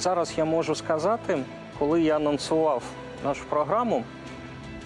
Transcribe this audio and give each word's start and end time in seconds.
зараз 0.00 0.32
я 0.36 0.44
можу 0.44 0.74
сказати, 0.74 1.38
коли 1.78 2.02
я 2.02 2.16
анонсував 2.16 2.82
нашу 3.24 3.44
програму, 3.44 4.04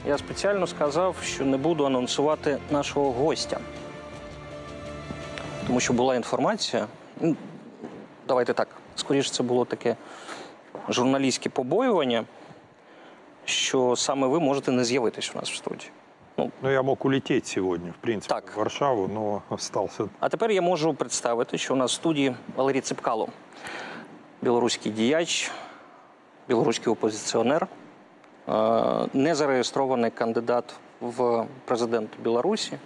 я 0.06 0.18
спеціально 0.18 0.66
сказав, 0.66 1.16
що 1.24 1.44
не 1.44 1.56
буду 1.56 1.84
анонсувати 1.86 2.58
нашого 2.70 3.12
гостя. 3.12 3.58
Тому 5.66 5.80
що 5.80 5.92
була 5.92 6.14
інформація. 6.16 6.86
ну, 7.20 7.36
Давайте 8.28 8.52
так, 8.54 8.68
скоріше, 8.96 9.30
це 9.30 9.42
було 9.42 9.64
таке 9.64 9.96
журналістське 10.88 11.50
побоювання, 11.50 12.24
що 13.44 13.96
саме 13.96 14.26
ви 14.26 14.40
можете 14.40 14.72
не 14.72 14.84
з'явитись 14.84 15.32
у 15.34 15.38
нас 15.38 15.50
в 15.50 15.54
студії. 15.56 15.90
Ну, 16.36 16.50
я 16.62 16.82
мог 16.82 16.96
улететь 17.00 17.46
сегодня, 17.46 17.90
в 17.90 18.02
принципе, 18.02 18.34
Так. 18.34 18.52
в 18.56 18.58
Варшаву, 18.58 19.08
но 19.08 19.42
остался. 19.50 20.04
А 20.20 20.28
тепер 20.28 20.50
я 20.50 20.62
можу 20.62 20.94
представити, 20.94 21.58
що 21.58 21.74
у 21.74 21.76
нас 21.76 21.90
в 21.92 21.94
студії 21.94 22.34
Валерій 22.56 22.80
Ципкало, 22.80 23.28
білоруський 24.42 24.92
діяч, 24.92 25.50
білоруський 26.48 26.92
опозиціонер, 26.92 27.66
е, 28.48 28.52
незареєстрований 29.14 30.10
кандидат 30.10 30.74
в 31.00 31.46
президенти 31.64 32.18
Білорусі. 32.22 32.78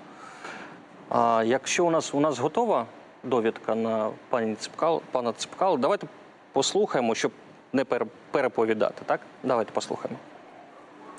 Якщо 1.45 1.87
у 1.87 1.91
нас 1.91 2.15
у 2.15 2.21
нас 2.21 2.39
готова 2.39 2.87
довідка 3.25 3.75
на 3.75 4.11
пані 4.29 4.55
Ципкало, 4.55 5.01
пана 5.11 5.33
Ципкало, 5.33 5.77
давайте 5.77 6.07
послухаємо, 6.53 7.15
щоб 7.15 7.33
не 7.73 7.85
переповідати. 8.31 9.03
Так, 9.07 9.21
давайте 9.43 9.73
послухаємо. 9.73 10.19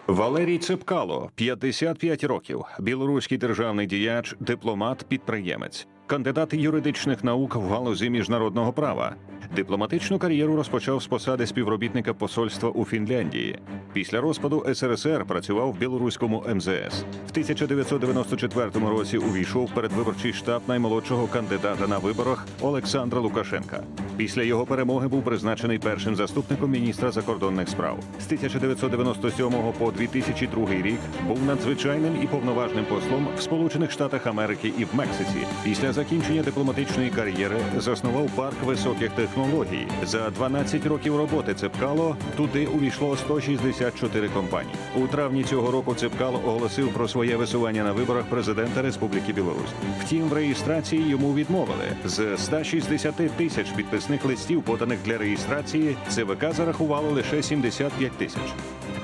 Валерій 0.08 0.58
Цепкало, 0.58 1.31
55 1.36 2.23
років, 2.23 2.66
білоруський 2.80 3.38
державний 3.38 3.88
діяч, 3.88 4.36
дипломат, 4.40 5.04
підприємець, 5.04 5.88
кандидат 6.08 6.54
юридичних 6.54 7.24
наук 7.24 7.56
в 7.56 7.68
галузі 7.68 8.10
міжнародного 8.10 8.74
права. 8.74 9.16
Дипломатичну 9.56 10.20
кар'єру 10.20 10.56
розпочав 10.56 11.02
з 11.02 11.08
посади 11.08 11.48
співробітника 11.48 12.14
посольства 12.14 12.70
у 12.70 12.86
Фінляндії. 12.86 13.60
Після 13.94 14.22
розпаду 14.22 14.66
СРСР 14.74 15.26
працював 15.26 15.72
в 15.72 15.78
білоруському 15.78 16.44
МЗС. 16.56 17.04
В 17.28 17.31
1994 17.31 18.70
році 18.90 19.18
увійшов 19.18 19.72
передвиборчий 19.73 20.34
штаб 20.34 20.62
наймолодшого 20.68 21.28
кандидата 21.28 21.88
на 21.88 21.98
виборах 21.98 22.46
Олександра 22.62 23.20
Лукашенка. 23.20 23.84
Після 24.18 24.44
його 24.44 24.66
перемоги 24.66 25.08
був 25.08 25.24
призначений 25.24 25.80
першим 25.80 26.16
заступником 26.16 26.72
міністра 26.72 27.12
закордонних 27.12 27.70
справ. 27.70 28.00
З 28.20 28.26
1997 28.26 29.52
по 29.80 29.92
2002 29.92 30.68
рік 30.70 31.00
був 31.28 31.44
надзвичайним 31.46 32.24
і 32.24 32.28
повноважним 32.28 32.86
послом 32.86 33.28
в 33.38 33.42
Сполучених 33.42 33.92
Штатах 33.92 34.28
Америки 34.28 34.74
і 34.78 34.86
в 34.86 34.90
Мексиці. 34.94 35.48
Після 35.64 35.94
закінчення 35.98 36.44
дипломатичної 36.44 37.09
кар'єри 37.09 37.58
заснував 37.78 38.30
парк 38.36 38.64
високих 38.64 39.12
технологій. 39.12 39.88
За 40.03 40.30
12 40.30 40.86
років 40.86 41.17
роботи 41.17 41.53
Цепкало 41.53 42.16
туди 42.36 42.66
увійшло 42.66 43.17
164 43.17 44.30
компанії. 44.30 44.75
У 44.95 45.08
травні 45.08 45.44
цього 45.44 45.72
року 45.72 45.95
Цепкало 45.95 46.42
оголосив 46.45 46.94
про 46.94 47.08
своє 47.08 47.36
висування 47.36 47.84
на 47.84 47.92
виборах 47.92 48.25
президента 48.25 48.81
Республіки 48.81 49.34
Білорусь. 49.34 49.73
Втім, 50.03 50.30
в 50.30 50.34
реєстрації 50.34 51.09
йому 51.09 51.34
відмовили 51.34 51.86
з 52.06 52.38
160 52.38 53.16
тисяч 53.38 53.72
підписних 53.72 54.25
листів, 54.25 54.64
поданих 54.64 55.00
для 55.06 55.18
реєстрації. 55.18 55.98
ЦВК 56.09 56.53
зарахувало 56.53 57.12
лише 57.12 57.44
75 57.44 58.12
тисяч. 58.12 58.53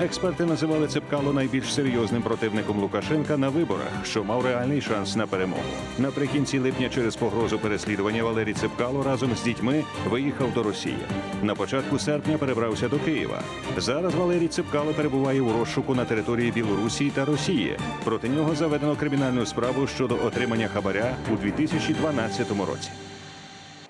Експерти 0.00 0.44
називали 0.44 0.88
Цепкало 0.88 1.32
найбільш 1.32 1.74
серйозним 1.74 2.22
противником 2.22 2.78
Лукашенка 2.78 3.36
на 3.36 3.48
виборах, 3.48 3.88
що 4.04 4.24
мав 4.24 4.44
реальний 4.44 4.80
шанс 4.80 5.16
на 5.16 5.26
перемогу. 5.26 5.62
Наприкінці 5.98 6.58
липня, 6.58 6.88
через 6.88 7.16
погрозу 7.16 7.58
переслідування 7.58 8.24
Валерій 8.24 8.54
Цепкало 8.54 9.02
разом 9.02 9.36
з 9.36 9.42
дітьми 9.42 9.84
виїхав 10.10 10.52
до 10.52 10.62
Росії. 10.62 10.98
На 11.42 11.54
початку 11.54 11.98
серпня 11.98 12.38
перебрався 12.38 12.88
до 12.88 12.98
Києва. 12.98 13.42
Зараз 13.76 14.14
Валерій 14.14 14.48
Цепкало 14.48 14.92
перебуває 14.92 15.40
у 15.40 15.58
розшуку 15.58 15.94
на 15.94 16.04
території 16.04 16.50
Білорусі 16.50 17.10
та 17.10 17.24
Росії. 17.24 17.78
Проти 18.04 18.28
нього 18.28 18.54
заведено 18.54 18.96
кримінальну 18.96 19.46
справу 19.46 19.86
щодо 19.86 20.14
отримання 20.24 20.68
хабаря 20.68 21.16
у 21.32 21.36
2012 21.36 22.50
році. 22.50 22.90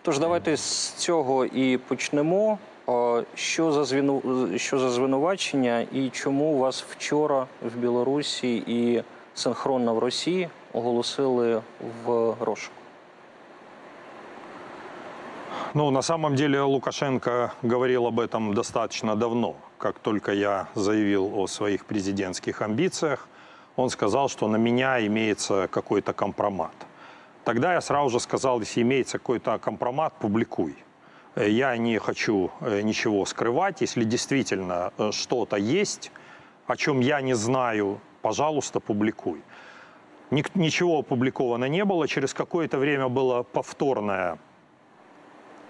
Тож 0.03 0.19
давайте 0.19 0.57
з 0.57 0.93
цього 0.93 1.45
і 1.45 1.79
почнемо. 1.79 2.59
О, 2.88 3.22
Що 3.36 3.72
за 3.72 3.84
звіну 3.84 4.22
що 4.58 4.80
за 4.80 4.90
звинувачення 4.90 5.86
і 5.92 6.10
чому 6.10 6.58
вас 6.58 6.86
вчора 6.90 7.48
в 7.62 7.78
Білорусі 7.78 8.64
і 8.68 9.04
синхронно 9.36 9.96
в 9.96 10.00
Росії 10.00 10.50
оголосили 10.74 11.62
в 12.06 12.36
розшук? 12.40 12.74
Ну, 15.74 15.92
на 15.92 16.02
самом 16.02 16.36
деле 16.36 16.62
Лукашенко 16.62 17.52
говорил 17.62 18.08
об 18.08 18.20
этом 18.20 18.54
достаточно 18.56 19.16
давно. 19.16 19.56
Как 19.78 20.00
только 20.00 20.34
я 20.34 20.68
заявил 20.76 21.32
о 21.40 21.48
своих 21.48 21.86
президентских 21.86 22.62
амбициях, 22.64 23.28
он 23.76 23.90
сказал, 23.90 24.30
что 24.30 24.48
на 24.48 24.58
меня 24.58 25.06
имеется 25.06 25.68
какой-то 25.68 26.14
компромат. 26.14 26.74
Тогда 27.44 27.74
я 27.74 27.82
сразу 27.82 28.10
же 28.10 28.20
сказал, 28.20 28.60
если 28.62 28.82
имеется 28.82 29.20
какой-то 29.20 29.60
компромат, 29.60 30.14
публикуй. 30.20 30.76
Я 31.37 31.77
не 31.77 31.99
хочу 31.99 32.53
э, 32.61 32.83
ничего 32.83 33.25
скрывать. 33.27 33.81
Если 33.81 34.05
действительно 34.05 34.93
э, 34.99 35.11
что-то 35.13 35.57
есть, 35.57 36.13
о 36.67 36.77
чем 36.77 37.01
я 37.01 37.21
не 37.21 37.35
знаю, 37.35 38.01
пожалуйста, 38.23 38.79
публикуй. 38.79 39.43
Ничего 40.31 41.01
опубликовано 41.01 41.65
не 41.65 41.85
было. 41.85 42.07
Через 42.07 42.35
какое-то 42.35 42.79
время 42.79 43.09
было 43.09 43.43
повторное 43.43 44.39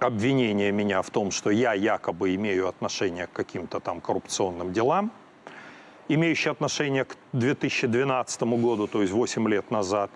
обвинение 0.00 0.70
меня 0.70 1.00
в 1.00 1.10
том, 1.10 1.30
что 1.30 1.50
я 1.50 1.72
якобы 1.72 2.34
имею 2.34 2.68
отношение 2.68 3.26
к 3.26 3.32
каким-то 3.32 3.80
там 3.80 4.00
коррупционным 4.00 4.72
делам, 4.72 5.10
имеющие 6.08 6.52
отношение 6.52 7.04
к 7.04 7.16
2012 7.32 8.42
году, 8.42 8.86
то 8.86 9.00
есть 9.00 9.12
8 9.14 9.48
лет 9.48 9.70
назад, 9.70 10.10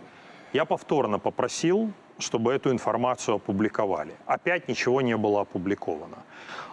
я 0.52 0.64
повторно 0.64 1.18
попросил, 1.18 1.90
чтобы 2.18 2.52
эту 2.52 2.70
информацию 2.70 3.36
опубликовали. 3.36 4.14
Опять 4.26 4.68
ничего 4.68 5.00
не 5.00 5.16
было 5.16 5.42
опубликовано. 5.42 6.18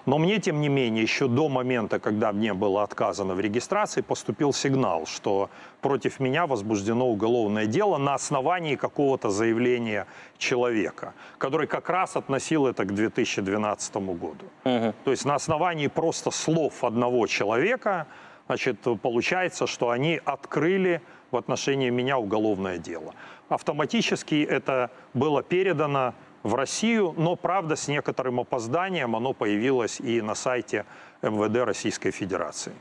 Но 0.05 0.19
мне, 0.19 0.39
тем 0.39 0.61
не 0.61 0.69
менее, 0.69 1.01
еще 1.01 1.27
до 1.27 1.49
момента, 1.49 1.99
когда 1.99 2.31
мне 2.31 2.53
было 2.53 2.83
отказано 2.83 3.33
в 3.33 3.39
регистрации, 3.39 4.01
поступил 4.01 4.53
сигнал, 4.53 5.07
что 5.07 5.49
против 5.81 6.19
меня 6.19 6.45
возбуждено 6.45 7.07
уголовное 7.07 7.65
дело 7.65 7.97
на 7.97 8.13
основании 8.13 8.75
какого-то 8.75 9.29
заявления 9.31 10.05
человека, 10.37 11.13
который 11.39 11.65
как 11.67 11.89
раз 11.89 12.15
относил 12.15 12.67
это 12.67 12.85
к 12.85 12.93
2012 12.93 13.95
году. 13.95 14.45
То 14.63 15.11
есть 15.11 15.25
на 15.25 15.35
основании 15.35 15.87
просто 15.87 16.31
слов 16.31 16.83
одного 16.83 17.25
человека, 17.25 18.05
значит, 18.47 18.77
получается, 19.01 19.65
что 19.65 19.89
они 19.89 20.21
открыли 20.23 21.01
в 21.31 21.37
отношении 21.37 21.89
меня 21.89 22.19
уголовное 22.19 22.77
дело. 22.77 23.13
Автоматически 23.48 24.46
это 24.50 24.88
было 25.14 25.42
передано 25.42 26.12
в 26.42 26.54
Россию, 26.54 27.14
но, 27.16 27.36
правда, 27.36 27.74
с 27.74 27.88
некоторым 27.88 28.40
опозданием 28.40 29.16
оно 29.16 29.32
появилось 29.34 30.00
и 30.00 30.22
на 30.22 30.34
сайте 30.34 30.84
МВД 31.22 31.56
Российской 31.56 32.10
Федерации. 32.12 32.72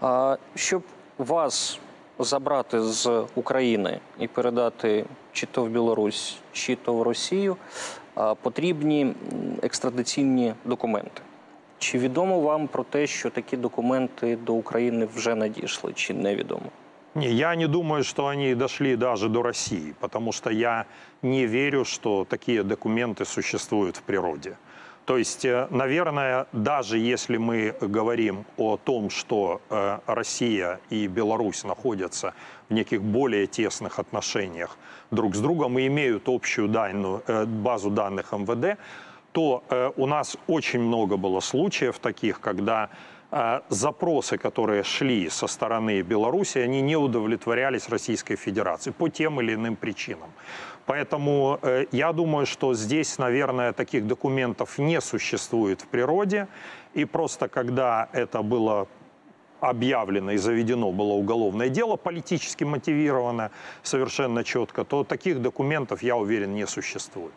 А, 0.00 0.36
щоб 0.54 0.82
вас 1.18 1.78
забрати 2.18 2.82
з 2.82 3.24
України 3.34 4.00
і 4.18 4.28
передати 4.28 5.04
чи 5.32 5.46
то 5.46 5.64
в 5.64 5.68
Білорусь, 5.68 6.36
чи 6.52 6.76
то 6.76 6.94
в 6.94 7.02
Росію, 7.02 7.56
а, 8.14 8.34
потрібні 8.34 9.00
м, 9.02 9.14
екстрадиційні 9.62 10.54
документи. 10.64 11.22
Чи 11.78 11.98
відомо 11.98 12.40
вам 12.40 12.66
про 12.68 12.84
те, 12.84 13.06
що 13.06 13.30
такі 13.30 13.56
документи 13.56 14.36
до 14.36 14.54
України 14.54 15.08
вже 15.14 15.34
надійшли, 15.34 15.92
чи 15.92 16.14
невідомо? 16.14 16.66
Не, 17.15 17.31
я 17.31 17.55
не 17.55 17.67
думаю, 17.67 18.03
что 18.03 18.27
они 18.27 18.53
дошли 18.53 18.95
даже 18.95 19.29
до 19.29 19.41
России, 19.41 19.95
потому 19.99 20.31
что 20.31 20.51
я 20.51 20.85
не 21.21 21.45
верю, 21.47 21.83
что 21.83 22.25
такие 22.29 22.63
документы 22.63 23.25
существуют 23.25 23.97
в 23.97 24.03
природе. 24.03 24.57
То 25.05 25.17
есть, 25.17 25.43
э, 25.43 25.67
наверное, 25.71 26.45
даже 26.51 26.99
если 26.99 27.37
мы 27.37 27.75
говорим 27.81 28.45
о 28.57 28.77
том, 28.77 29.09
что 29.09 29.59
э, 29.71 29.97
Россия 30.05 30.79
и 30.91 31.07
Беларусь 31.07 31.63
находятся 31.63 32.35
в 32.69 32.73
неких 32.75 33.01
более 33.01 33.47
тесных 33.47 33.97
отношениях 33.97 34.77
друг 35.09 35.35
с 35.35 35.39
другом 35.39 35.79
и 35.79 35.87
имеют 35.87 36.29
общую 36.29 36.67
данную, 36.67 37.23
э, 37.25 37.45
базу 37.45 37.89
данных 37.89 38.33
МВД, 38.33 38.77
то 39.31 39.63
у 39.95 40.07
нас 40.07 40.37
очень 40.47 40.79
много 40.79 41.15
было 41.15 41.39
случаев 41.39 41.99
таких, 41.99 42.39
когда 42.39 42.89
запросы, 43.69 44.37
которые 44.37 44.83
шли 44.83 45.29
со 45.29 45.47
стороны 45.47 46.01
Беларуси, 46.01 46.57
они 46.57 46.81
не 46.81 46.95
удовлетворялись 46.95 47.89
Российской 47.89 48.35
Федерацией 48.35 48.93
по 48.93 49.09
тем 49.09 49.39
или 49.39 49.53
иным 49.53 49.75
причинам. 49.75 50.29
Поэтому 50.85 51.59
э, 51.61 51.85
я 51.91 52.11
думаю, 52.13 52.47
что 52.47 52.73
здесь, 52.73 53.19
наверное, 53.19 53.73
таких 53.73 54.07
документов 54.07 54.79
не 54.79 55.01
существует 55.01 55.81
в 55.81 55.87
природе. 55.87 56.47
И 56.95 57.05
просто 57.05 57.47
когда 57.47 58.09
это 58.13 58.41
было 58.41 58.87
объявлено 59.60 60.32
и 60.32 60.36
заведено 60.36 60.92
было 60.92 61.12
уголовное 61.14 61.68
дело, 61.68 61.96
политически 61.96 62.64
мотивированное, 62.64 63.50
совершенно 63.82 64.44
четко, 64.44 64.84
то 64.84 65.04
таких 65.04 65.40
документов, 65.40 66.02
я 66.02 66.16
уверен, 66.16 66.54
не 66.54 66.66
существует. 66.66 67.32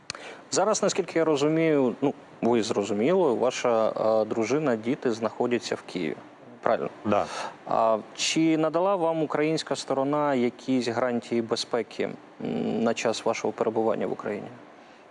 Зараз, 0.51 0.83
наскільки 0.83 1.19
я 1.19 1.25
розумію, 1.25 1.95
ну 2.01 2.13
ви 2.41 2.63
зрозуміло, 2.63 3.35
ваша 3.35 3.89
е, 3.89 4.25
дружина, 4.25 4.75
діти 4.75 5.11
знаходяться 5.11 5.75
в 5.75 5.81
Києві. 5.81 6.15
Правильно. 6.61 6.89
Да. 7.05 7.25
А 7.65 7.97
чи 8.15 8.57
надала 8.57 8.95
вам 8.95 9.23
українська 9.23 9.75
сторона 9.75 10.35
якісь 10.35 10.87
гарантії 10.87 11.41
безпеки 11.41 12.03
м, 12.03 12.83
на 12.83 12.93
час 12.93 13.25
вашого 13.25 13.51
перебування 13.53 14.07
в 14.07 14.11
Україні? 14.11 14.47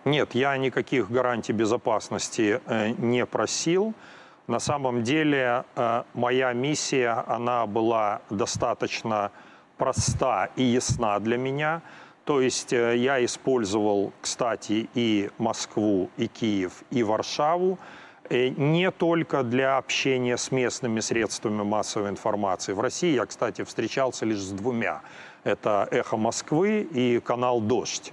Нет, 0.04 0.34
я 0.37 0.58
никаких 0.58 1.10
гарантий 1.10 1.54
безопасности 1.54 2.60
э, 2.69 2.94
не 2.98 3.25
просил. 3.25 3.93
На 4.51 4.59
самом 4.59 5.01
деле 5.01 5.63
э, 5.77 6.03
моя 6.13 6.51
миссия, 6.51 7.24
она 7.25 7.65
была 7.65 8.19
достаточно 8.30 9.31
проста 9.77 10.50
и 10.57 10.63
ясна 10.63 11.18
для 11.19 11.38
меня. 11.38 11.81
То 12.25 12.42
есть 12.42 12.74
э, 12.74 12.98
я 12.98 13.24
использовал, 13.24 14.12
кстати, 14.19 14.89
и 14.94 15.30
Москву, 15.38 16.09
и 16.18 16.27
Киев, 16.27 16.83
и 16.89 17.01
Варшаву 17.01 17.80
э, 18.30 18.50
не 18.50 18.92
только 18.92 19.44
для 19.44 19.77
общения 19.77 20.36
с 20.36 20.51
местными 20.51 21.00
средствами 21.00 21.63
массовой 21.63 22.09
информации. 22.09 22.74
В 22.74 22.81
России 22.81 23.15
я, 23.15 23.25
кстати, 23.25 23.63
встречался 23.63 24.25
лишь 24.25 24.42
с 24.42 24.51
двумя. 24.51 25.01
Это 25.45 25.88
«Эхо 25.92 26.18
Москвы» 26.18 26.81
и 26.92 27.21
канал 27.21 27.62
«Дождь» 27.62 28.12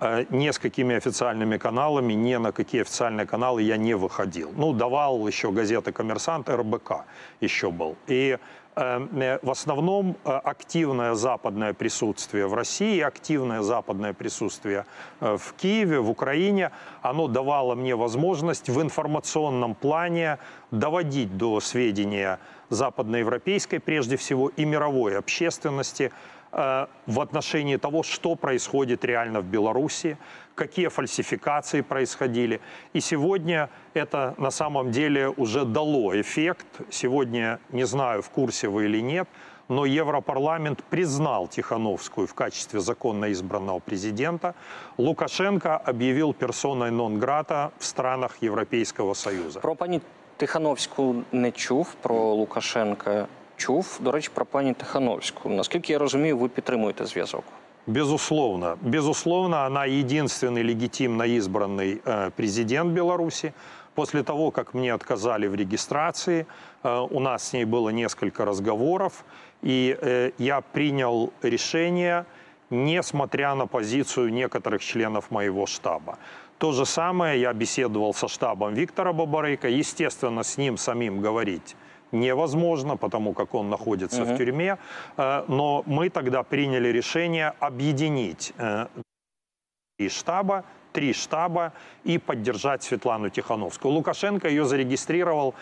э, 0.00 0.24
несколькими 0.30 0.96
официальными 0.96 1.56
каналами, 1.58 2.14
ни 2.14 2.36
на 2.36 2.52
какие 2.52 2.82
официальные 2.82 3.26
каналы 3.26 3.62
я 3.62 3.76
не 3.76 3.94
выходил. 3.94 4.52
Ну, 4.56 4.72
давал 4.72 5.26
еще 5.28 5.50
газеты 5.50 5.92
«Коммерсант», 5.92 6.48
РБК 6.48 7.04
еще 7.40 7.70
был. 7.70 7.96
И 8.06 8.38
э, 8.76 9.38
в 9.42 9.50
основном 9.50 10.16
э, 10.24 10.30
активное 10.30 11.14
западное 11.14 11.72
присутствие 11.72 12.46
в 12.46 12.54
России, 12.54 13.00
активное 13.00 13.62
западное 13.62 14.12
присутствие 14.12 14.86
э, 15.20 15.36
в 15.36 15.54
Киеве, 15.54 16.00
в 16.00 16.10
Украине, 16.10 16.70
оно 17.02 17.28
давало 17.28 17.74
мне 17.74 17.96
возможность 17.96 18.68
в 18.68 18.80
информационном 18.80 19.74
плане 19.74 20.38
доводить 20.70 21.36
до 21.36 21.60
сведения 21.60 22.38
западноевропейской, 22.70 23.80
прежде 23.80 24.16
всего, 24.16 24.48
и 24.48 24.64
мировой 24.64 25.16
общественности 25.18 26.04
э, 26.04 26.37
в 26.52 27.20
отношении 27.20 27.76
того, 27.76 28.02
что 28.02 28.34
происходит 28.34 29.04
реально 29.04 29.40
в 29.40 29.44
Беларуси, 29.44 30.16
какие 30.54 30.88
фальсификации 30.88 31.82
происходили. 31.82 32.60
И 32.92 33.00
сегодня 33.00 33.68
это 33.94 34.34
на 34.38 34.50
самом 34.50 34.90
деле 34.90 35.28
уже 35.28 35.64
дало 35.64 36.18
эффект. 36.20 36.66
Сегодня, 36.90 37.58
не 37.70 37.84
знаю, 37.86 38.22
в 38.22 38.30
курсе 38.30 38.68
вы 38.68 38.86
или 38.86 39.02
нет, 39.02 39.28
но 39.68 39.84
Европарламент 39.84 40.82
признал 40.84 41.48
Тихановскую 41.48 42.26
в 42.26 42.34
качестве 42.34 42.80
законно 42.80 43.30
избранного 43.30 43.78
президента. 43.80 44.54
Лукашенко 44.96 45.76
объявил 45.76 46.32
персоной 46.32 46.90
нон-грата 46.90 47.70
в 47.78 47.84
странах 47.84 48.38
Европейского 48.40 49.14
Союза. 49.14 49.60
Про 49.60 49.74
пані 49.74 50.00
Тихановську 50.36 51.14
не 51.32 51.50
чув, 51.52 51.94
про 51.94 52.34
Лукашенка 52.34 53.28
чув. 53.57 53.99
До 54.01 54.11
речі, 54.11 54.29
про 54.33 54.45
пані 54.45 54.73
Тихановську. 54.73 55.49
Наскільки 55.49 55.93
я 55.93 55.99
розумію, 55.99 56.37
ви 56.37 56.49
підтримуєте 56.49 57.05
зв'язок. 57.05 57.43
Безусловно. 57.87 58.77
Безусловно, 58.81 59.65
она 59.65 59.85
единственный 59.85 60.63
легитимно 60.63 61.23
избранный 61.23 62.01
э, 62.05 62.31
президент 62.35 62.93
Беларуси. 62.93 63.53
После 63.95 64.23
того, 64.23 64.51
как 64.51 64.73
мне 64.73 64.93
отказали 64.93 65.47
в 65.47 65.55
регистрации, 65.55 66.45
э, 66.83 67.07
у 67.11 67.19
нас 67.19 67.43
с 67.43 67.53
ней 67.53 67.65
было 67.65 67.89
несколько 67.89 68.45
разговоров, 68.45 69.25
и 69.61 69.97
э, 70.01 70.31
я 70.37 70.61
принял 70.61 71.33
решение, 71.41 72.25
несмотря 72.69 73.55
на 73.55 73.67
позицию 73.67 74.31
некоторых 74.31 74.81
членов 74.81 75.29
моего 75.29 75.65
штаба. 75.65 76.17
То 76.57 76.71
же 76.71 76.85
самое 76.85 77.41
я 77.41 77.53
беседовал 77.53 78.13
со 78.13 78.29
штабом 78.29 78.73
Виктора 78.73 79.11
Бабарыка. 79.11 79.67
Естественно, 79.67 80.43
с 80.43 80.57
ним 80.57 80.77
самим 80.77 81.19
говорить 81.19 81.75
невозможно, 82.12 82.96
потому 82.96 83.32
как 83.32 83.54
он 83.54 83.70
находится 83.70 84.24
в 84.24 84.36
тюрьме. 84.36 84.78
Э, 85.16 85.44
Но 85.48 85.82
мы 85.86 86.10
тогда 86.10 86.42
приняли 86.42 86.88
решение 86.88 87.52
объединить 87.60 88.52
э, 88.58 88.86
три 89.98 90.08
штаба, 90.08 90.64
три 90.92 91.12
штаба 91.12 91.72
и 92.04 92.18
поддержать 92.18 92.82
Светлану 92.82 93.30
Тихановскую. 93.30 93.92
Лукашенко 93.94 94.48
ее 94.48 94.64
зарегистрировал 94.64 95.54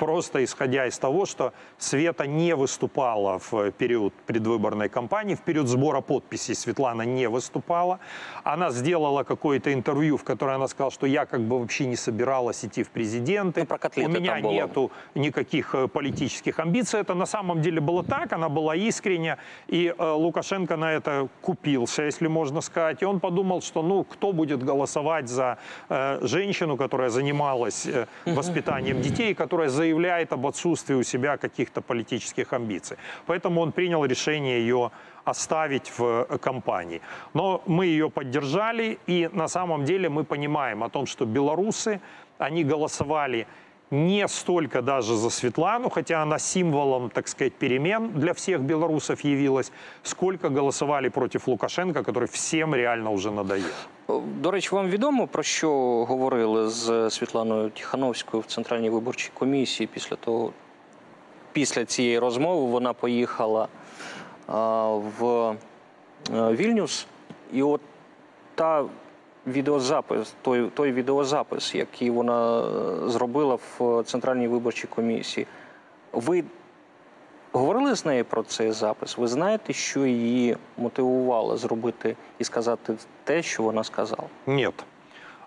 просто 0.00 0.42
исходя 0.42 0.86
из 0.86 0.98
того, 0.98 1.26
что 1.26 1.52
Света 1.78 2.26
не 2.26 2.56
выступала 2.56 3.38
в 3.38 3.70
период 3.72 4.14
предвыборной 4.26 4.88
кампании, 4.88 5.34
в 5.34 5.40
период 5.40 5.68
сбора 5.68 6.00
подписей 6.00 6.54
Светлана 6.54 7.02
не 7.02 7.28
выступала. 7.28 7.98
Она 8.42 8.70
сделала 8.70 9.24
какое-то 9.24 9.72
интервью, 9.72 10.16
в 10.16 10.24
котором 10.24 10.54
она 10.54 10.68
сказала, 10.68 10.90
что 10.90 11.06
я 11.06 11.26
как 11.26 11.40
бы 11.40 11.58
вообще 11.58 11.86
не 11.86 11.96
собиралась 11.96 12.64
идти 12.64 12.82
в 12.82 12.88
президенты. 12.88 13.60
Ну, 13.60 13.66
про 13.66 13.78
У 13.96 14.08
меня 14.08 14.40
нету 14.40 14.90
никаких 15.14 15.74
э, 15.74 15.86
политических 15.86 16.58
амбиций. 16.58 17.00
Это 17.00 17.14
на 17.14 17.26
самом 17.26 17.60
деле 17.60 17.80
было 17.80 18.02
так, 18.02 18.32
она 18.32 18.48
была 18.48 18.76
искренне, 18.76 19.36
и 19.68 19.94
э, 19.98 20.12
Лукашенко 20.12 20.76
на 20.76 20.92
это 20.92 21.28
купился, 21.42 22.04
если 22.04 22.28
можно 22.28 22.62
сказать. 22.62 23.02
И 23.02 23.04
он 23.04 23.20
подумал, 23.20 23.60
что 23.60 23.82
ну 23.82 24.04
кто 24.04 24.32
будет 24.32 24.64
голосовать 24.64 25.28
за 25.28 25.58
э, 25.90 26.18
женщину, 26.22 26.76
которая 26.76 27.10
занималась 27.10 27.86
э, 27.86 28.06
воспитанием 28.24 29.02
детей, 29.02 29.34
которая 29.34 29.68
заявляет 29.90 30.32
об 30.32 30.46
отсутствии 30.46 30.94
у 30.94 31.02
себя 31.02 31.36
каких-то 31.36 31.80
политических 31.80 32.52
амбиций. 32.52 32.96
Поэтому 33.26 33.60
он 33.60 33.72
принял 33.72 34.04
решение 34.06 34.60
ее 34.60 34.90
оставить 35.24 35.98
в 35.98 36.26
э, 36.28 36.38
компании. 36.38 37.00
Но 37.34 37.62
мы 37.66 37.86
ее 37.86 38.08
поддержали, 38.08 38.98
и 39.08 39.28
на 39.32 39.48
самом 39.48 39.84
деле 39.84 40.08
мы 40.08 40.24
понимаем 40.24 40.82
о 40.82 40.88
том, 40.88 41.06
что 41.06 41.26
белорусы, 41.26 42.00
они 42.38 42.64
голосовали 42.64 43.46
не 43.90 44.28
столько 44.28 44.82
даже 44.82 45.16
за 45.16 45.30
Светлану, 45.30 45.90
хотя 45.90 46.22
она 46.22 46.38
символом, 46.38 47.10
так 47.10 47.28
сказать, 47.28 47.52
перемен 47.52 48.10
для 48.12 48.32
всех 48.32 48.60
белорусов 48.60 49.20
явилась, 49.24 49.72
сколько 50.02 50.48
голосовали 50.48 51.08
против 51.08 51.48
Лукашенко, 51.48 52.02
который 52.02 52.28
всем 52.28 52.74
реально 52.74 53.10
уже 53.10 53.30
надоел. 53.30 53.64
До 54.40 54.50
речі, 54.50 54.68
вам 54.72 54.88
відомо 54.88 55.26
про 55.26 55.42
що 55.42 55.70
говорили 56.04 56.68
з 56.68 57.10
Світланою 57.10 57.70
Тихановською 57.70 58.40
в 58.40 58.46
Центральній 58.46 58.90
виборчій 58.90 59.30
комісії 59.34 59.88
після 59.92 60.16
того, 60.16 60.52
після 61.52 61.84
цієї 61.84 62.18
розмови 62.18 62.66
вона 62.66 62.92
поїхала 62.92 63.68
а, 64.46 64.88
в 65.18 65.48
е, 66.34 66.52
Вільнюс, 66.52 67.06
і 67.52 67.62
от 67.62 67.80
та 68.54 68.84
відеозапис, 69.47 70.33
той, 70.41 70.69
той 70.69 70.91
відеозапис, 70.91 71.75
який 71.75 72.09
вона 72.09 72.59
е, 72.59 73.09
зробила 73.09 73.57
в 73.79 74.03
Центральній 74.03 74.47
виборчій 74.47 74.87
комісії, 74.87 75.47
ви 76.13 76.43
говорили 77.51 77.95
з 77.95 78.05
нею 78.05 78.25
про 78.25 78.43
цей 78.43 78.71
запис? 78.71 79.17
Ви 79.17 79.27
знаєте, 79.27 79.73
що 79.73 80.05
її 80.05 80.57
мотивувало 80.77 81.57
зробити 81.57 82.15
і 82.39 82.43
сказати 82.43 82.93
те, 83.23 83.41
що 83.43 83.63
вона 83.63 83.83
сказала? 83.83 84.27
Нет. 84.47 84.73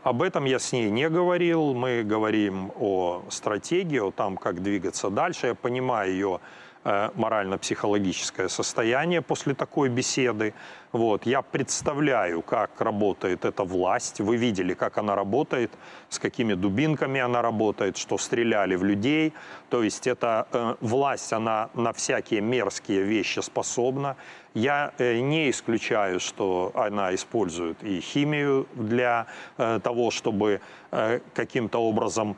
Об 0.05 0.23
этом 0.23 0.47
я 0.47 0.59
с 0.59 0.73
ней 0.73 0.91
не 0.91 1.09
говорил. 1.09 1.75
Мы 1.75 2.03
говорим 2.03 2.71
о 2.81 3.23
стратегии, 3.29 3.99
о 3.99 4.11
том, 4.11 4.37
как 4.37 4.63
двигаться 4.63 5.11
дальше. 5.11 5.49
Я 5.49 5.55
понимаю 5.55 6.13
ее 6.13 6.29
э, 6.37 6.39
морально-психологическое 6.84 8.50
состояние 8.50 9.22
после 9.22 9.54
такой 9.54 9.90
беседы. 9.90 10.54
Вот. 10.92 11.26
Я 11.26 11.42
представляю, 11.42 12.42
как 12.42 12.80
работает 12.80 13.46
эта 13.46 13.64
власть. 13.64 14.20
Вы 14.20 14.38
видели, 14.38 14.74
как 14.74 14.98
она 14.98 15.16
работает, 15.16 15.72
с 16.10 16.20
какими 16.20 16.54
дубинками 16.54 17.20
она 17.20 17.42
работает, 17.42 17.98
что 17.98 18.18
стреляли 18.18 18.76
в 18.76 18.84
людей. 18.84 19.34
То 19.70 19.82
есть 19.82 20.08
эта 20.08 20.48
э, 20.52 20.76
власть, 20.82 21.34
она 21.34 21.70
на 21.74 21.94
всякие 21.94 22.42
мерзкие 22.42 23.04
вещи 23.04 23.40
способна. 23.40 24.18
Я 24.54 24.94
э, 25.00 25.20
не 25.20 25.50
исключаю, 25.50 26.20
что 26.20 26.72
она 26.76 27.16
использует 27.16 27.84
и 27.84 28.00
химию 28.00 28.68
для 28.76 29.26
э, 29.58 29.80
того, 29.84 30.12
чтобы 30.12 30.62
э, 30.92 31.20
каким-то 31.34 31.80
образом 31.80 32.38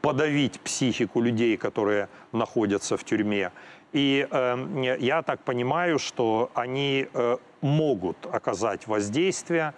подавить 0.00 0.60
психику 0.60 1.20
людей, 1.20 1.56
которые 1.56 2.08
находятся 2.30 2.96
в 2.96 3.02
тюрьме. 3.02 3.50
И 3.92 4.26
э, 4.30 4.96
я 5.00 5.22
так 5.22 5.40
понимаю, 5.40 5.98
что 5.98 6.50
они 6.54 7.08
э, 7.12 7.36
могут 7.60 8.26
оказать 8.26 8.86
воздействие 8.86 9.74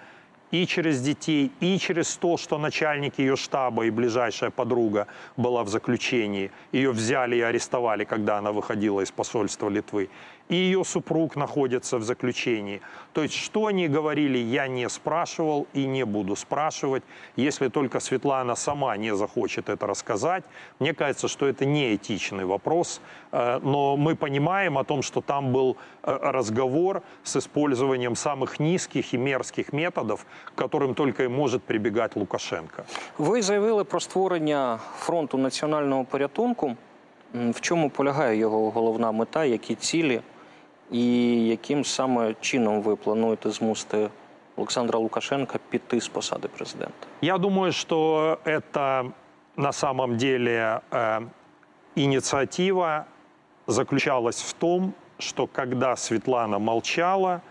и 0.50 0.66
через 0.66 1.00
детей, 1.00 1.52
и 1.60 1.78
через 1.78 2.16
то, 2.16 2.36
что 2.36 2.58
начальник 2.58 3.18
ее 3.18 3.36
штаба 3.36 3.84
и 3.84 3.90
ближайшая 3.90 4.50
подруга 4.50 5.06
была 5.36 5.62
в 5.62 5.68
заключении. 5.68 6.50
Ее 6.72 6.90
взяли 6.90 7.36
и 7.36 7.40
арестовали, 7.40 8.04
когда 8.04 8.38
она 8.38 8.52
выходила 8.52 9.02
из 9.02 9.10
посольства 9.10 9.68
Литвы 9.68 10.08
и 10.49 10.55
ее 10.55 10.83
супруг 10.83 11.35
находится 11.35 11.97
в 11.97 12.03
заключении. 12.03 12.81
То 13.13 13.23
есть, 13.23 13.35
что 13.35 13.65
они 13.65 13.87
говорили, 13.87 14.37
я 14.37 14.67
не 14.67 14.89
спрашивал 14.89 15.67
и 15.73 15.85
не 15.85 16.05
буду 16.05 16.35
спрашивать, 16.35 17.03
если 17.37 17.69
только 17.69 17.99
Светлана 17.99 18.55
сама 18.55 18.97
не 18.97 19.15
захочет 19.15 19.69
это 19.69 19.87
рассказать. 19.87 20.43
Мне 20.79 20.93
кажется, 20.93 21.27
что 21.27 21.47
это 21.47 21.65
не 21.65 21.95
этичный 21.95 22.45
вопрос, 22.45 23.01
э, 23.31 23.59
но 23.63 23.97
мы 23.97 24.15
понимаем 24.15 24.77
о 24.77 24.83
том, 24.83 25.01
что 25.01 25.21
там 25.21 25.53
был 25.53 25.77
э, 26.03 26.19
разговор 26.21 27.01
с 27.23 27.35
использованием 27.35 28.15
самых 28.15 28.59
низких 28.59 29.13
и 29.13 29.17
мерзких 29.17 29.73
методов, 29.73 30.25
к 30.55 30.57
которым 30.57 30.93
только 30.93 31.23
и 31.23 31.27
может 31.27 31.63
прибегать 31.63 32.15
Лукашенко. 32.15 32.83
Ви 33.17 33.41
заявили 33.41 33.83
про 33.83 33.99
створення 33.99 34.79
фронту 34.97 35.37
національного 35.37 36.05
порятунку. 36.05 36.75
В 37.33 37.61
чому 37.61 37.89
полягає 37.89 38.37
його 38.37 38.69
головна 38.69 39.11
мета, 39.11 39.45
які 39.45 39.75
цілі? 39.75 40.21
І 40.91 41.47
яким 41.47 41.85
саме 41.85 42.35
чином 42.41 42.81
ви 42.81 42.95
плануєте 42.95 43.49
змусити 43.49 44.09
Олександра 44.55 44.99
Лукашенка 44.99 45.59
піти 45.69 46.01
з 46.01 46.07
посади 46.07 46.47
президента? 46.47 47.07
Я 47.21 47.37
думаю, 47.37 47.71
что 47.71 48.37
это 48.45 49.11
на 49.57 49.71
самом 49.71 50.17
деле 50.17 50.81
э, 50.91 51.21
инициатива 51.95 53.05
заключалась 53.67 54.41
в 54.41 54.53
том, 54.53 54.93
что 55.19 55.47
когда 55.47 55.95
Светлана 55.95 56.59
молчала, 56.59 57.41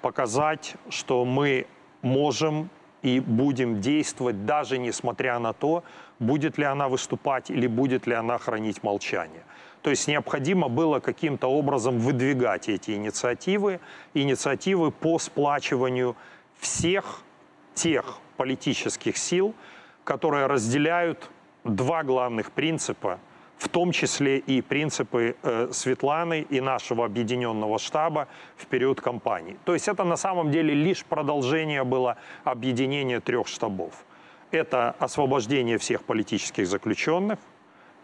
показать, 0.00 0.74
что 0.90 1.24
мы 1.24 1.66
можем 2.02 2.68
и 3.02 3.20
будем 3.20 3.80
действовать, 3.80 4.44
даже 4.46 4.78
несмотря 4.78 5.38
на 5.38 5.52
то, 5.52 5.82
будет 6.18 6.58
ли 6.58 6.64
она 6.64 6.88
выступать 6.88 7.50
или 7.50 7.66
будет 7.66 8.06
ли 8.06 8.14
она 8.14 8.38
хранить 8.38 8.82
молчание. 8.82 9.42
То 9.81 9.89
есть 9.89 10.07
необходимо 10.07 10.67
было 10.67 10.99
каким-то 10.99 11.47
образом 11.47 11.99
выдвигать 11.99 12.69
эти 12.69 12.91
инициативы, 12.91 13.79
инициативы 14.13 14.91
по 14.91 15.19
сплачиванию 15.19 16.15
всех 16.59 17.21
тех 17.73 18.17
политических 18.37 19.17
сил, 19.17 19.53
которые 20.03 20.47
разделяют 20.47 21.29
два 21.63 22.03
главных 22.03 22.51
принципа, 22.51 23.19
в 23.57 23.69
том 23.69 23.91
числе 23.91 24.37
и 24.37 24.61
принципы 24.61 25.35
э, 25.41 25.69
Светланы 25.71 26.41
и 26.41 26.61
нашего 26.61 27.05
объединенного 27.05 27.79
штаба 27.79 28.27
в 28.55 28.67
период 28.67 29.01
кампании. 29.01 29.57
То 29.65 29.73
есть 29.73 29.87
это 29.87 30.03
на 30.03 30.15
самом 30.15 30.51
деле 30.51 30.73
лишь 30.73 31.03
продолжение 31.03 31.83
было 31.83 32.17
объединения 32.43 33.19
трех 33.19 33.47
штабов. 33.47 34.05
Это 34.51 34.95
освобождение 34.99 35.77
всех 35.77 36.03
политических 36.03 36.67
заключенных– 36.67 37.39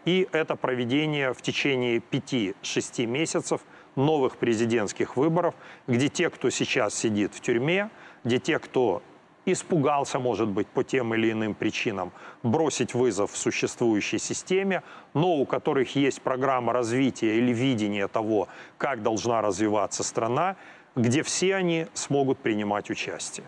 и 0.05 0.27
это 0.31 0.55
проведение 0.55 1.33
в 1.33 1.41
течение 1.41 2.01
5-6 2.11 3.05
месяцев 3.05 3.61
новых 3.95 4.37
президентских 4.37 5.17
выборов, 5.17 5.53
где 5.87 6.09
те, 6.09 6.29
кто 6.29 6.49
сейчас 6.49 6.95
сидит 6.95 7.33
в 7.35 7.41
тюрьме, 7.41 7.89
где 8.23 8.39
те, 8.39 8.59
кто 8.59 9.01
испугался, 9.45 10.19
может 10.19 10.47
быть, 10.47 10.67
по 10.67 10.83
тем 10.83 11.13
или 11.13 11.31
иным 11.31 11.53
причинам 11.53 12.11
бросить 12.43 12.93
вызов 12.93 13.31
в 13.31 13.37
существующей 13.37 14.19
системе, 14.19 14.81
но 15.13 15.35
у 15.35 15.45
которых 15.45 15.95
есть 15.95 16.21
программа 16.21 16.73
развития 16.73 17.37
или 17.37 17.53
видение 17.53 18.07
того, 18.07 18.47
как 18.77 19.01
должна 19.01 19.41
развиваться 19.41 20.03
страна, 20.03 20.55
где 20.95 21.23
все 21.23 21.55
они 21.55 21.87
смогут 21.93 22.37
принимать 22.37 22.89
участие. 22.89 23.45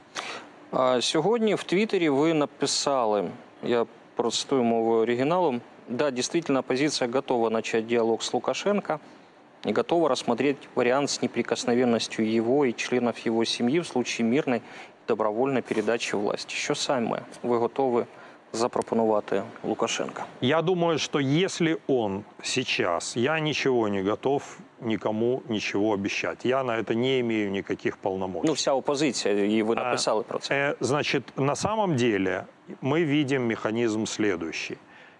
А 0.72 1.02
сьогодні 1.02 1.56
в 1.56 1.64
Твіттері 1.64 2.10
ви 2.10 2.34
написали, 2.34 3.30
я 3.64 3.86
процитую 4.16 4.64
мовою 4.64 5.02
оригіналу, 5.02 5.60
да, 5.89 6.11
действительно, 6.11 6.61
оппозиция 6.61 7.09
готова 7.09 7.51
начать 7.51 7.87
диалог 7.87 8.23
с 8.23 8.33
Лукашенко 8.33 9.01
и 9.65 9.73
готова 9.73 10.09
рассмотреть 10.09 10.57
вариант 10.75 11.11
с 11.11 11.23
неприкосновенностью 11.23 12.31
его 12.31 12.65
и 12.65 12.73
членов 12.75 13.19
его 13.19 13.45
семьи 13.45 13.81
в 13.81 13.87
случае 13.87 14.27
мирной 14.27 14.63
добровольной 15.09 15.63
передачи 15.63 16.17
власти. 16.17 16.55
Що 16.55 16.75
саме 16.75 17.21
ви 17.43 17.57
готові 17.59 18.05
запропонувати 18.53 19.43
Лукашенко? 19.65 20.25
Я 20.41 20.63
думаю, 20.63 20.99
что 20.99 21.21
если 21.21 21.79
он 21.87 22.25
сейчас, 22.43 23.17
я 23.17 23.41
ничего 23.41 23.89
не 23.89 24.03
готов 24.03 24.59
никому 24.81 25.43
ничего 25.49 25.93
обещать. 25.93 26.45
Я 26.45 26.63
на 26.63 26.79
это 26.79 26.95
не 26.95 27.21
имею 27.21 27.51
никаких 27.51 27.97
полномочий. 27.97 28.47
Ну, 28.47 28.53
вся 28.55 28.73
оппозиция, 28.73 29.35
и 29.35 29.63
вы 29.63 29.75
написали 29.75 30.23
про 30.23 30.39
це. 30.39 30.55
Э, 30.55 30.77
Значит, 30.81 31.23
на 31.37 31.57
самом 31.57 31.97
деле 31.97 32.45
мы 32.83 33.05
видим 33.05 33.43
механизм 33.47 34.07
следующий. 34.07 34.79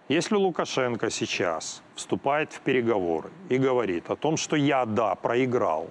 Если 0.09 0.35
Лукашенко 0.35 1.09
сейчас 1.09 1.83
вступает 1.93 2.53
в 2.53 2.61
переговоры 2.61 3.29
и 3.49 3.57
говорит 3.57 4.09
о 4.09 4.15
том, 4.15 4.37
что 4.37 4.55
я, 4.55 4.85
да, 4.85 5.15
проиграл, 5.15 5.89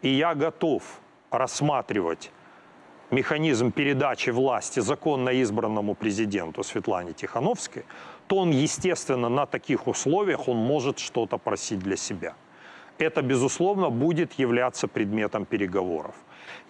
и 0.00 0.08
я 0.08 0.34
готов 0.34 0.82
рассматривать 1.30 2.30
механизм 3.10 3.70
передачи 3.70 4.30
власти 4.30 4.80
законно 4.80 5.28
избранному 5.28 5.94
президенту 5.94 6.62
Светлане 6.62 7.12
Тихановской, 7.12 7.84
то 8.26 8.36
он, 8.36 8.52
естественно, 8.52 9.28
на 9.28 9.44
таких 9.44 9.86
условиях 9.86 10.48
он 10.48 10.56
может 10.56 10.98
что-то 10.98 11.36
просить 11.36 11.80
для 11.80 11.96
себя. 11.96 12.34
Это, 12.96 13.20
безусловно, 13.20 13.90
будет 13.90 14.38
являться 14.38 14.88
предметом 14.88 15.44
переговоров. 15.44 16.14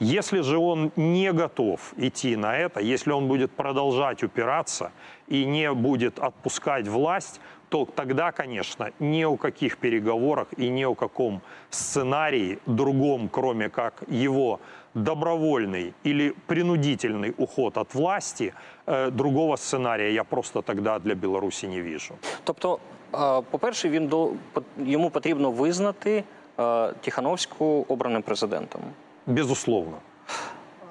Если 0.01 0.41
же 0.41 0.59
он 0.59 0.91
не 0.97 1.33
готов 1.33 1.95
идти 1.97 2.37
на 2.37 2.57
это, 2.57 2.81
если 2.81 3.13
он 3.13 3.29
будет 3.29 3.53
продолжать 3.53 4.23
упираться 4.23 4.91
и 5.32 5.46
не 5.46 5.74
будет 5.74 6.20
отпускать 6.20 6.88
власть, 6.88 7.42
то 7.70 7.86
тогда, 7.86 8.32
конечно, 8.32 8.92
ни 9.00 9.26
о 9.26 9.36
каких 9.38 9.78
переговорах 9.78 10.48
и 10.58 10.70
ни 10.70 10.86
о 10.86 10.96
каком 10.96 11.42
сценарии 11.70 12.58
другом, 12.66 13.30
кроме 13.30 13.70
как 13.70 14.04
его 14.08 14.60
добровольный 14.94 15.94
или 16.06 16.34
принудительный 16.48 17.34
уход 17.38 17.78
от 17.78 17.94
власти, 17.96 18.54
э, 18.88 19.12
другого 19.12 19.58
сценария 19.58 20.14
я 20.14 20.24
просто 20.24 20.62
тогда 20.62 21.00
для 21.00 21.16
Беларуси 21.16 21.68
не 21.68 21.82
вижу. 21.82 22.14
Тобто, 22.44 22.80
е, 23.14 23.42
по-перше, 23.52 23.90
він 23.90 24.08
до 24.08 24.32
по- 24.54 24.64
йому 24.78 25.10
потрібно 25.10 25.52
визнати 25.52 26.24
е, 26.60 26.94
Тихановську 27.02 27.86
обраним 27.88 28.22
президентом. 28.22 28.82
Безусловно. 29.26 29.98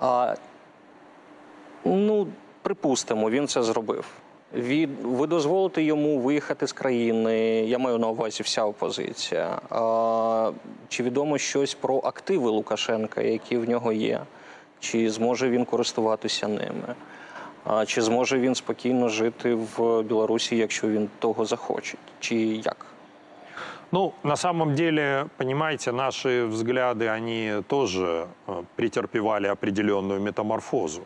А, 0.00 0.34
ну, 1.84 2.26
припустимо, 2.62 3.30
він 3.30 3.48
це 3.48 3.62
зробив. 3.62 4.04
Від, 4.53 4.89
ви 5.03 5.27
дозволите 5.27 5.83
йому 5.83 6.19
виїхати 6.19 6.67
з 6.67 6.73
країни, 6.73 7.39
я 7.61 7.77
маю 7.77 7.97
на 7.97 8.07
увазі 8.07 8.43
вся 8.43 8.65
опозиція. 8.65 9.61
А, 9.69 10.51
чи 10.89 11.03
відомо 11.03 11.37
щось 11.37 11.73
про 11.73 11.97
активи 12.03 12.49
Лукашенка, 12.49 13.21
які 13.21 13.57
в 13.57 13.69
нього 13.69 13.91
є? 13.91 14.21
Чи 14.79 15.09
зможе 15.09 15.49
він 15.49 15.65
користуватися 15.65 16.47
ними? 16.47 16.95
А, 17.65 17.85
чи 17.85 18.01
зможе 18.01 18.39
він 18.39 18.55
спокійно 18.55 19.09
жити 19.09 19.53
в 19.53 20.03
Білорусі, 20.03 20.57
якщо 20.57 20.87
він 20.87 21.09
того 21.19 21.45
захоче? 21.45 21.97
Чи 22.19 22.35
як? 22.35 22.85
Ну, 23.91 24.13
на 24.23 24.35
самом 24.35 24.75
деле, 24.75 25.25
понимаете, 25.37 25.91
наши 25.91 26.45
взгляды, 26.45 27.07
они 27.09 27.61
тоже 27.67 28.27
э, 28.47 28.63
претерпевали 28.75 29.49
определенную 29.49 30.21
метаморфозу. 30.21 31.01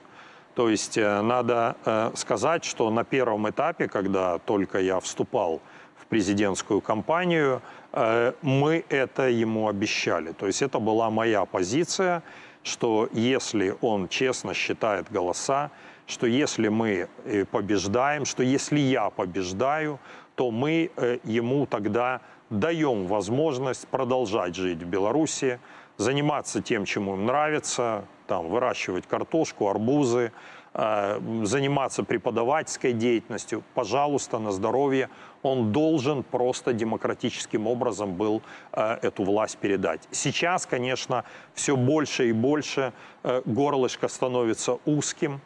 То 0.56 0.70
есть 0.70 0.98
э, 0.98 1.22
надо 1.22 1.76
э, 1.86 2.12
сказать, 2.16 2.64
что 2.64 2.90
на 2.90 3.04
первом 3.04 3.50
этапе, 3.50 3.88
когда 3.90 4.40
только 4.40 4.80
я 4.80 5.00
вступал 5.02 5.62
в 5.98 6.06
президентскую 6.06 6.80
кампанию, 6.80 7.62
э, 7.92 8.32
мы 8.42 8.86
это 8.90 9.28
ему 9.28 9.68
обещали. 9.68 10.32
То 10.32 10.48
есть 10.48 10.62
это 10.62 10.80
была 10.80 11.10
моя 11.10 11.44
позиция, 11.44 12.24
что 12.64 13.10
если 13.12 13.76
он 13.82 14.08
честно 14.08 14.54
считает 14.54 15.12
голоса, 15.12 15.72
что 16.08 16.26
если 16.26 16.70
мы 16.70 17.10
побеждаем, 17.52 18.26
что 18.26 18.44
если 18.44 18.80
я 18.80 19.10
побеждаю, 19.10 20.00
то 20.36 20.52
мы 20.52 20.92
ему 21.24 21.66
тогда 21.66 22.22
даем 22.50 23.08
возможность 23.08 23.88
продолжать 23.88 24.56
жить 24.56 24.84
в 24.84 24.86
Беларуси, 24.86 25.60
заниматься 25.98 26.62
тем, 26.62 26.86
чему 26.86 27.16
им 27.16 27.26
нравится, 27.26 28.06
там, 28.28 28.50
выращивать 28.50 29.08
картошку, 29.08 29.70
арбузы, 29.70 30.32
э, 30.74 31.20
заниматься 31.44 32.04
преподавательской 32.04 32.94
деятельностью. 32.94 33.64
Пожалуйста, 33.74 34.40
на 34.40 34.52
здоровье. 34.52 35.10
Он 35.44 35.72
должен 35.72 36.24
просто 36.24 36.74
демократическим 36.74 37.68
образом 37.68 38.16
был 38.16 38.42
э, 38.72 38.98
эту 39.02 39.24
власть 39.24 39.58
передать. 39.58 40.08
Сейчас, 40.12 40.66
конечно, 40.66 41.24
все 41.54 41.76
больше 41.76 42.30
и 42.30 42.32
больше 42.32 42.94
э, 43.24 43.42
горлышко 43.46 44.08
становится 44.08 44.80
узким. 44.86 45.42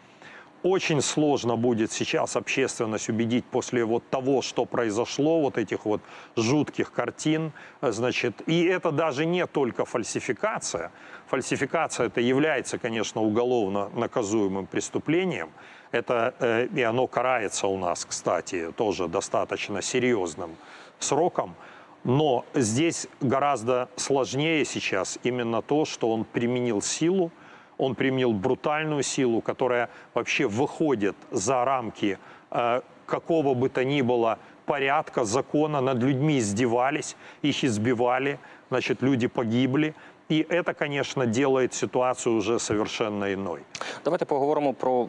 Очень 0.63 1.01
сложно 1.01 1.55
будет 1.55 1.91
сейчас 1.91 2.35
общественность 2.35 3.09
убедить 3.09 3.45
после 3.45 3.85
вот 3.85 4.07
того, 4.09 4.41
что 4.41 4.65
произошло, 4.65 5.41
вот 5.41 5.57
этих 5.57 5.85
вот 5.85 6.01
жутких 6.35 6.91
картин, 6.91 7.51
значит, 7.81 8.41
и 8.47 8.63
это 8.65 8.91
даже 8.91 9.25
не 9.25 9.45
только 9.47 9.85
фальсификация. 9.85 10.91
Фальсификация 11.27 12.07
это 12.07 12.21
является, 12.21 12.77
конечно, 12.77 13.21
уголовно 13.21 13.89
наказуемым 13.95 14.65
преступлением. 14.65 15.49
Это, 15.91 16.33
э, 16.39 16.67
и 16.67 16.81
оно 16.81 17.07
карается 17.07 17.67
у 17.67 17.77
нас, 17.77 18.05
кстати, 18.05 18.71
тоже 18.75 19.07
достаточно 19.07 19.81
серьезным 19.81 20.55
сроком. 20.99 21.55
Но 22.03 22.45
здесь 22.53 23.07
гораздо 23.19 23.89
сложнее 23.95 24.65
сейчас 24.65 25.19
именно 25.23 25.61
то, 25.61 25.85
что 25.85 26.11
он 26.11 26.23
применил 26.23 26.81
силу, 26.81 27.31
он 27.78 27.94
применил 27.94 28.32
брутальную 28.32 29.02
силу, 29.02 29.40
которая 29.40 29.88
вообще 30.14 30.46
выходит 30.46 31.16
за 31.30 31.64
рамки 31.64 32.18
э, 32.50 32.80
какого 33.06 33.54
бы 33.54 33.68
то 33.68 33.84
ни 33.84 34.02
было 34.02 34.38
порядка, 34.66 35.24
закона. 35.24 35.80
Над 35.80 36.02
людьми 36.02 36.38
издевались, 36.38 37.16
их 37.42 37.64
избивали, 37.64 38.38
значит, 38.70 39.02
люди 39.02 39.28
погибли. 39.28 39.94
І 40.28 40.46
це, 40.50 40.72
конечно, 40.72 41.26
делает 41.26 41.74
ситуацію 41.74 42.38
вже 42.38 42.58
совершенно 42.58 43.28
іною. 43.28 43.62
Давайте 44.04 44.24
поговоримо 44.24 44.72
про 44.72 45.08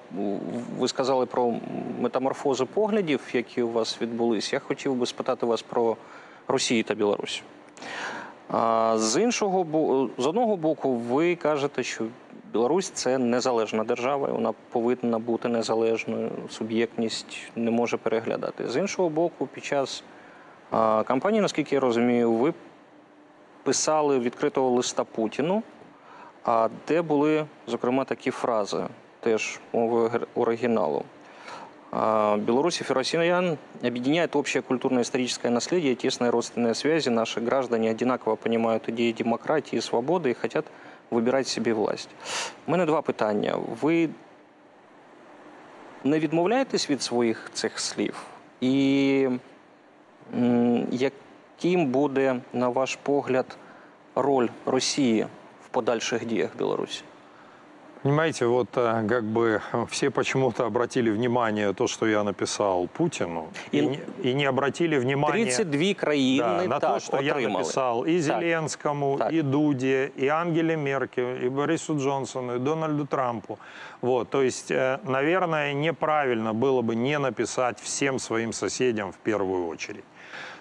ви 0.80 0.88
сказали 0.88 1.26
про 1.26 1.54
метаморфози 2.00 2.66
поглядів, 2.66 3.22
які 3.34 3.62
у 3.62 3.72
вас 3.72 4.02
відбулись. 4.02 4.54
Я 4.54 4.60
хотів 4.60 4.96
би 4.96 5.06
спитати 5.06 5.46
вас 5.46 5.62
про 5.62 5.98
Росію 6.48 6.84
та 6.84 6.96
Білорусь. 6.96 7.44
З 8.95 9.23
іншого 9.23 9.67
з 10.19 10.27
одного 10.27 10.57
боку, 10.57 10.95
ви 10.95 11.37
кажете, 11.37 11.83
що 11.83 12.05
Білорусь 12.53 12.91
це 12.91 13.19
незалежна 13.19 13.85
держава, 13.85 14.29
і 14.29 14.33
вона 14.33 14.53
повинна 14.71 15.19
бути 15.19 15.49
незалежною. 15.49 16.31
Суб'єктність 16.49 17.51
не 17.57 17.71
може 17.71 17.97
переглядати. 17.97 18.69
З 18.69 18.77
іншого 18.77 19.09
боку, 19.09 19.47
під 19.47 19.65
час 19.65 20.05
кампанії, 21.05 21.41
наскільки 21.41 21.75
я 21.75 21.81
розумію, 21.81 22.33
ви 22.33 22.55
писали 23.63 24.19
відкритого 24.19 24.71
листа 24.71 25.05
Путіну, 25.05 25.63
а 26.45 26.69
де 26.89 27.03
були, 27.03 27.45
зокрема, 27.67 28.05
такі 28.05 28.31
фрази, 28.31 28.85
теж 29.21 29.61
мовою 29.73 30.11
оригіналу. 30.35 31.03
Беларусь 31.92 32.82
и 32.82 32.94
россиян 32.94 33.58
объединяет 33.82 34.36
общее 34.36 34.62
культурно-историческое 34.62 35.50
наследие, 35.50 35.96
тесные 35.96 36.30
родственные 36.30 36.74
связи. 36.74 37.10
Наши 37.10 37.40
граждане 37.40 37.90
одинаково 37.90 38.36
понимают 38.36 38.90
идеи 38.90 39.14
демократии 39.14 39.78
и 39.78 39.82
свободы 39.82 40.32
и 40.32 40.34
хотят 40.34 40.66
вибирати 41.12 41.50
собі 41.50 41.74
власть. 41.74 42.10
У 42.68 42.72
мене 42.72 42.86
два 42.86 43.02
питання. 43.02 43.56
Ви 43.82 44.10
не 46.04 46.20
відмовляєтесь 46.20 46.90
від 46.90 47.02
своїх 47.02 47.50
цих 47.54 47.80
слів? 47.80 48.24
І 48.62 49.30
яким 50.92 51.86
буде, 51.86 52.42
на 52.54 52.70
ваш 52.70 52.96
погляд, 52.96 53.58
роль 54.16 54.48
Росії 54.66 55.28
в 55.66 55.68
подальших 55.70 56.26
діях 56.26 56.58
Білорусі? 56.58 57.02
Понимаете, 58.03 58.47
вот 58.47 58.69
э, 58.77 59.07
как 59.09 59.25
бы 59.25 59.61
все 59.91 60.11
почему-то 60.11 60.65
обратили 60.65 61.11
внимание 61.11 61.75
то, 61.75 61.87
что 61.87 62.07
я 62.07 62.25
написал 62.25 62.87
Путину, 62.87 63.49
и, 63.73 63.79
и, 63.79 63.87
не, 63.87 64.01
и 64.23 64.35
не 64.35 64.47
обратили 64.47 64.99
внимание 64.99 65.45
32 65.45 65.95
країни 65.95 66.39
да, 66.39 66.65
на 66.65 66.79
так, 66.79 66.95
то, 66.95 67.01
что 67.01 67.17
отримали. 67.17 67.43
я 67.43 67.49
написал 67.49 68.05
и 68.05 68.19
Зеленскому, 68.19 69.19
так. 69.19 69.33
и 69.33 69.43
Дуде, 69.43 70.11
и 70.17 70.29
Ангеле 70.29 70.77
Меркель, 70.77 71.45
и 71.45 71.49
Борису 71.51 71.99
Джонсону, 71.99 72.57
и 72.57 72.59
Дональду 72.59 73.07
Трампу. 73.07 73.59
Вот, 74.01 74.31
то 74.31 74.43
есть, 74.43 74.71
э, 74.71 74.99
наверное, 75.05 75.75
неправильно 75.75 76.55
было 76.55 76.81
бы 76.81 76.97
не 76.97 77.19
написать 77.19 77.79
всем 77.81 78.19
своим 78.19 78.53
соседям 78.53 79.13
в 79.13 79.19
первую 79.19 79.69
очередь. 79.69 80.05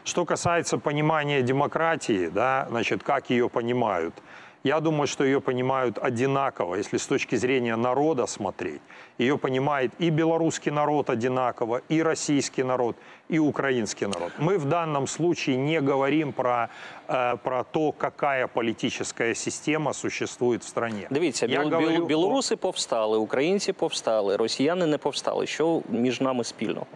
Что 0.03 0.25
касается 0.25 0.77
понимания 0.77 1.41
демократии, 1.41 2.29
да, 2.33 2.67
значит, 2.69 3.03
как 3.03 3.29
ее 3.29 3.47
понимают– 3.47 4.13
я 4.64 4.80
думаю, 4.80 5.06
что 5.06 5.24
ее 5.24 5.40
понимают 5.40 5.98
одинаково, 5.98 6.76
если 6.76 6.96
с 6.96 7.06
точки 7.06 7.36
зрения 7.36 7.76
народа 7.76 8.26
смотреть. 8.26 8.80
Ее 9.18 9.36
понимает 9.36 9.92
и 9.98 10.10
белорусский 10.10 10.72
народ 10.72 11.10
одинаково, 11.10 11.82
и 11.90 12.02
российский 12.02 12.62
народ, 12.62 12.96
и 13.28 13.38
украинский 13.38 14.06
народ. 14.06 14.32
Мы 14.38 14.56
в 14.56 14.64
данном 14.64 15.06
случае 15.06 15.56
не 15.56 15.80
говорим 15.82 16.32
про, 16.32 16.68
э, 17.08 17.36
про 17.36 17.64
то, 17.64 17.92
какая 17.92 18.46
политическая 18.46 19.34
система 19.34 19.92
существует 19.92 20.62
в 20.62 20.66
стране. 20.66 21.06
Дивіться, 21.10 21.46
Я 21.46 21.60
біл, 21.60 21.70
говорю... 21.70 22.06
білоруси 22.06 22.56
повстали, 22.56 23.18
українці 23.18 23.72
повстали, 23.72 24.36
росіяни 24.36 24.86
не 24.86 24.98
повстали. 24.98 25.46
Що 25.46 25.82
між 25.90 26.20
нами 26.20 26.44
спільного? 26.44 26.86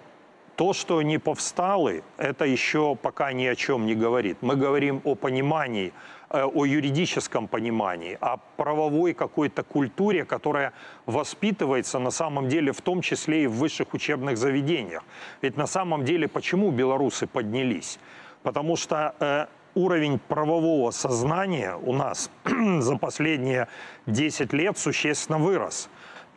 То, 0.54 0.74
что 0.74 1.02
не 1.02 1.18
повстали, 1.18 2.02
это 2.18 2.52
еще 2.52 2.96
пока 3.02 3.32
ни 3.32 3.46
о 3.46 3.54
чем 3.54 3.86
не 3.86 3.94
говорит. 3.94 4.36
Мы 4.42 4.56
говорим 4.56 5.00
о 5.04 5.14
понимании 5.14 5.92
Э, 6.21 6.21
о 6.33 6.65
юридическом 6.65 7.47
понимании, 7.47 8.17
о 8.19 8.37
правовой 8.57 9.13
какой-то 9.13 9.63
культуре, 9.63 10.25
которая 10.25 10.73
воспитывается 11.05 11.99
на 11.99 12.11
самом 12.11 12.49
деле 12.49 12.71
в 12.71 12.81
том 12.81 13.01
числе 13.01 13.43
и 13.43 13.47
в 13.47 13.53
высших 13.53 13.93
учебных 13.93 14.37
заведениях. 14.37 15.03
Ведь 15.41 15.57
на 15.57 15.67
самом 15.67 16.05
деле 16.05 16.27
почему 16.27 16.71
белорусы 16.71 17.27
поднялись? 17.27 17.99
Потому 18.41 18.75
что 18.75 19.15
э, 19.19 19.45
уровень 19.75 20.19
правового 20.19 20.91
сознания 20.91 21.75
у 21.75 21.93
нас 21.93 22.29
за 22.79 22.97
последние 22.97 23.67
10 24.07 24.53
лет 24.53 24.77
существенно 24.77 25.37
вырос. 25.37 25.89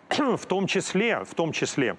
в 0.37 0.47
том 0.47 0.67
числе, 0.67 1.25
в 1.25 1.35
том 1.35 1.53
числе 1.53 1.97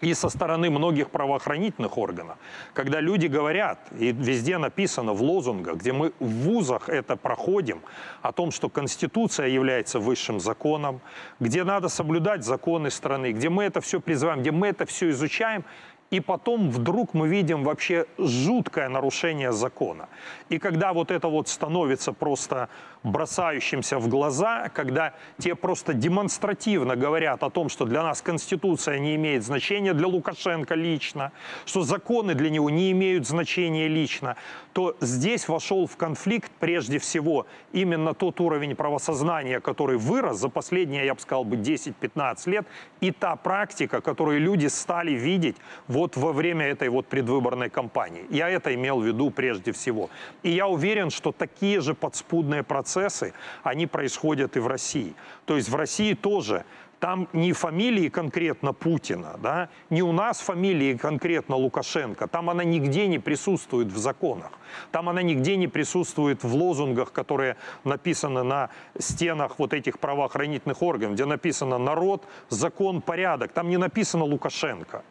и 0.00 0.14
со 0.14 0.28
стороны 0.28 0.70
многих 0.70 1.10
правоохранительных 1.10 1.96
органов, 1.98 2.36
когда 2.74 3.00
люди 3.00 3.26
говорят, 3.26 3.78
и 3.98 4.12
везде 4.12 4.58
написано 4.58 5.12
в 5.12 5.22
лозунгах, 5.22 5.76
где 5.76 5.92
мы 5.92 6.12
в 6.20 6.26
вузах 6.26 6.88
это 6.88 7.16
проходим, 7.16 7.80
о 8.22 8.32
том, 8.32 8.50
что 8.50 8.68
Конституция 8.68 9.48
является 9.48 9.98
высшим 9.98 10.40
законом, 10.40 11.00
где 11.40 11.64
надо 11.64 11.88
соблюдать 11.88 12.44
законы 12.44 12.90
страны, 12.90 13.32
где 13.32 13.48
мы 13.48 13.64
это 13.64 13.80
все 13.80 14.00
призываем, 14.00 14.40
где 14.40 14.50
мы 14.50 14.68
это 14.68 14.84
все 14.86 15.10
изучаем, 15.10 15.64
и 16.10 16.20
потом 16.20 16.70
вдруг 16.70 17.14
мы 17.14 17.28
видим 17.28 17.64
вообще 17.64 18.06
жуткое 18.18 18.88
нарушение 18.88 19.52
закона. 19.52 20.08
И 20.48 20.58
когда 20.58 20.92
вот 20.92 21.10
это 21.10 21.28
вот 21.28 21.48
становится 21.48 22.12
просто 22.12 22.68
бросающимся 23.02 23.98
в 23.98 24.08
глаза, 24.08 24.68
когда 24.68 25.14
те 25.38 25.54
просто 25.54 25.94
демонстративно 25.94 26.96
говорят 26.96 27.42
о 27.42 27.50
том, 27.50 27.68
что 27.68 27.84
для 27.84 28.02
нас 28.02 28.20
Конституция 28.20 28.98
не 28.98 29.14
имеет 29.14 29.44
значения, 29.44 29.94
для 29.94 30.06
Лукашенко 30.08 30.74
лично, 30.74 31.32
что 31.64 31.82
законы 31.82 32.34
для 32.34 32.50
него 32.50 32.70
не 32.70 32.92
имеют 32.92 33.26
значения 33.26 33.88
лично, 33.88 34.36
то 34.72 34.96
здесь 35.00 35.48
вошел 35.48 35.86
в 35.86 35.96
конфликт 35.96 36.50
прежде 36.58 36.98
всего 36.98 37.46
именно 37.72 38.12
тот 38.12 38.40
уровень 38.40 38.74
правосознания, 38.74 39.60
который 39.60 39.96
вырос 39.96 40.38
за 40.38 40.48
последние, 40.48 41.06
я 41.06 41.14
бы 41.14 41.20
сказал, 41.20 41.44
бы 41.44 41.56
10-15 41.56 42.50
лет, 42.50 42.66
и 43.00 43.10
та 43.12 43.36
практика, 43.36 44.00
которую 44.00 44.40
люди 44.40 44.66
стали 44.66 45.12
видеть 45.12 45.56
вот 45.96 46.16
во 46.16 46.32
время 46.32 46.66
этой 46.66 46.90
вот 46.90 47.06
предвыборной 47.06 47.70
кампании. 47.70 48.26
Я 48.28 48.50
это 48.50 48.74
имел 48.74 49.00
в 49.00 49.06
виду 49.06 49.30
прежде 49.30 49.72
всего. 49.72 50.10
И 50.42 50.50
я 50.50 50.66
уверен, 50.66 51.10
что 51.10 51.32
такие 51.32 51.80
же 51.80 51.94
подспудные 51.94 52.62
процессы, 52.62 53.32
они 53.62 53.86
происходят 53.86 54.56
и 54.56 54.60
в 54.60 54.66
России. 54.66 55.14
То 55.46 55.56
есть 55.56 55.70
в 55.70 55.74
России 55.74 56.12
тоже 56.12 56.64
там 57.00 57.28
не 57.32 57.52
фамилии 57.52 58.08
конкретно 58.08 58.72
Путина, 58.72 59.38
да, 59.42 59.68
не 59.90 60.02
у 60.02 60.12
нас 60.12 60.40
фамилии 60.40 60.96
конкретно 60.96 61.56
Лукашенко, 61.56 62.26
там 62.26 62.48
она 62.50 62.64
нигде 62.64 63.06
не 63.06 63.18
присутствует 63.18 63.88
в 63.88 63.98
законах, 63.98 64.52
там 64.92 65.08
она 65.08 65.22
нигде 65.22 65.56
не 65.56 65.68
присутствует 65.68 66.44
в 66.44 66.54
лозунгах, 66.54 67.12
которые 67.12 67.56
написаны 67.84 68.42
на 68.42 68.68
стенах 68.98 69.58
вот 69.58 69.72
этих 69.72 69.98
правоохранительных 69.98 70.82
органов, 70.82 71.14
где 71.14 71.24
написано 71.24 71.78
«народ, 71.78 72.24
закон, 72.48 73.00
порядок», 73.02 73.52
там 73.52 73.68
не 73.68 73.76
написано 73.76 74.24
Лукашенко. 74.24 75.02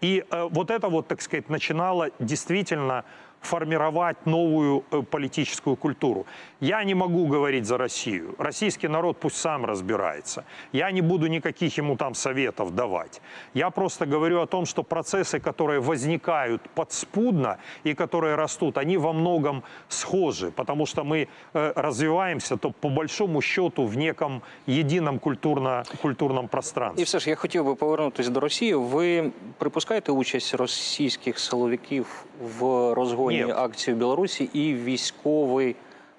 И 0.00 0.24
э, 0.30 0.48
вот 0.50 0.70
это 0.70 0.88
вот, 0.88 1.08
так 1.08 1.20
сказать, 1.20 1.48
начинало 1.48 2.10
действительно 2.18 3.04
формировать 3.45 4.25
новую 4.25 4.83
э, 4.91 5.01
политическую 5.01 5.75
культуру. 5.75 6.25
Я 6.61 6.83
не 6.83 6.95
могу 6.95 7.27
говорить 7.27 7.65
за 7.65 7.77
Россию. 7.77 8.35
Российский 8.37 8.87
народ 8.87 9.17
пусть 9.19 9.37
сам 9.37 9.65
разбирается. 9.65 10.43
Я 10.73 10.91
не 10.91 11.01
буду 11.01 11.27
никаких 11.27 11.77
ему 11.77 11.95
там 11.95 12.15
советов 12.15 12.75
давать. 12.75 13.21
Я 13.53 13.69
просто 13.69 14.05
говорю 14.05 14.41
о 14.41 14.45
том, 14.45 14.65
что 14.65 14.83
процессы, 14.83 15.39
которые 15.39 15.79
возникают 15.79 16.61
подспудно 16.75 17.57
и 17.85 17.93
которые 17.93 18.35
растут, 18.35 18.77
они 18.77 18.97
во 18.97 19.13
многом 19.13 19.63
схожи, 19.89 20.51
потому 20.51 20.85
что 20.85 21.03
мы 21.03 21.27
э, 21.53 21.73
развиваемся, 21.75 22.57
то 22.57 22.71
по 22.71 22.89
большому 22.89 23.41
счету 23.41 23.85
в 23.85 23.97
неком 23.97 24.41
едином 24.67 25.19
культурно, 25.19 25.83
культурном 26.01 26.47
пространстве. 26.47 27.01
І 27.01 27.05
все 27.05 27.19
ж 27.19 27.29
я 27.29 27.35
хотів 27.35 27.65
би 27.65 27.75
повернутися 27.75 28.29
до 28.29 28.39
Росії. 28.39 28.73
Ви 28.73 29.31
припускаєте 29.57 30.11
участь 30.11 30.55
російських 30.55 31.39
силовиків 31.39 32.25
в 32.59 32.93
розгоні 32.93 33.28
Ні. 33.29 33.51
акції 33.55 33.95
в 33.95 33.97
Білорусі 33.97 34.49
і 34.53 34.73
військовий 34.73 35.75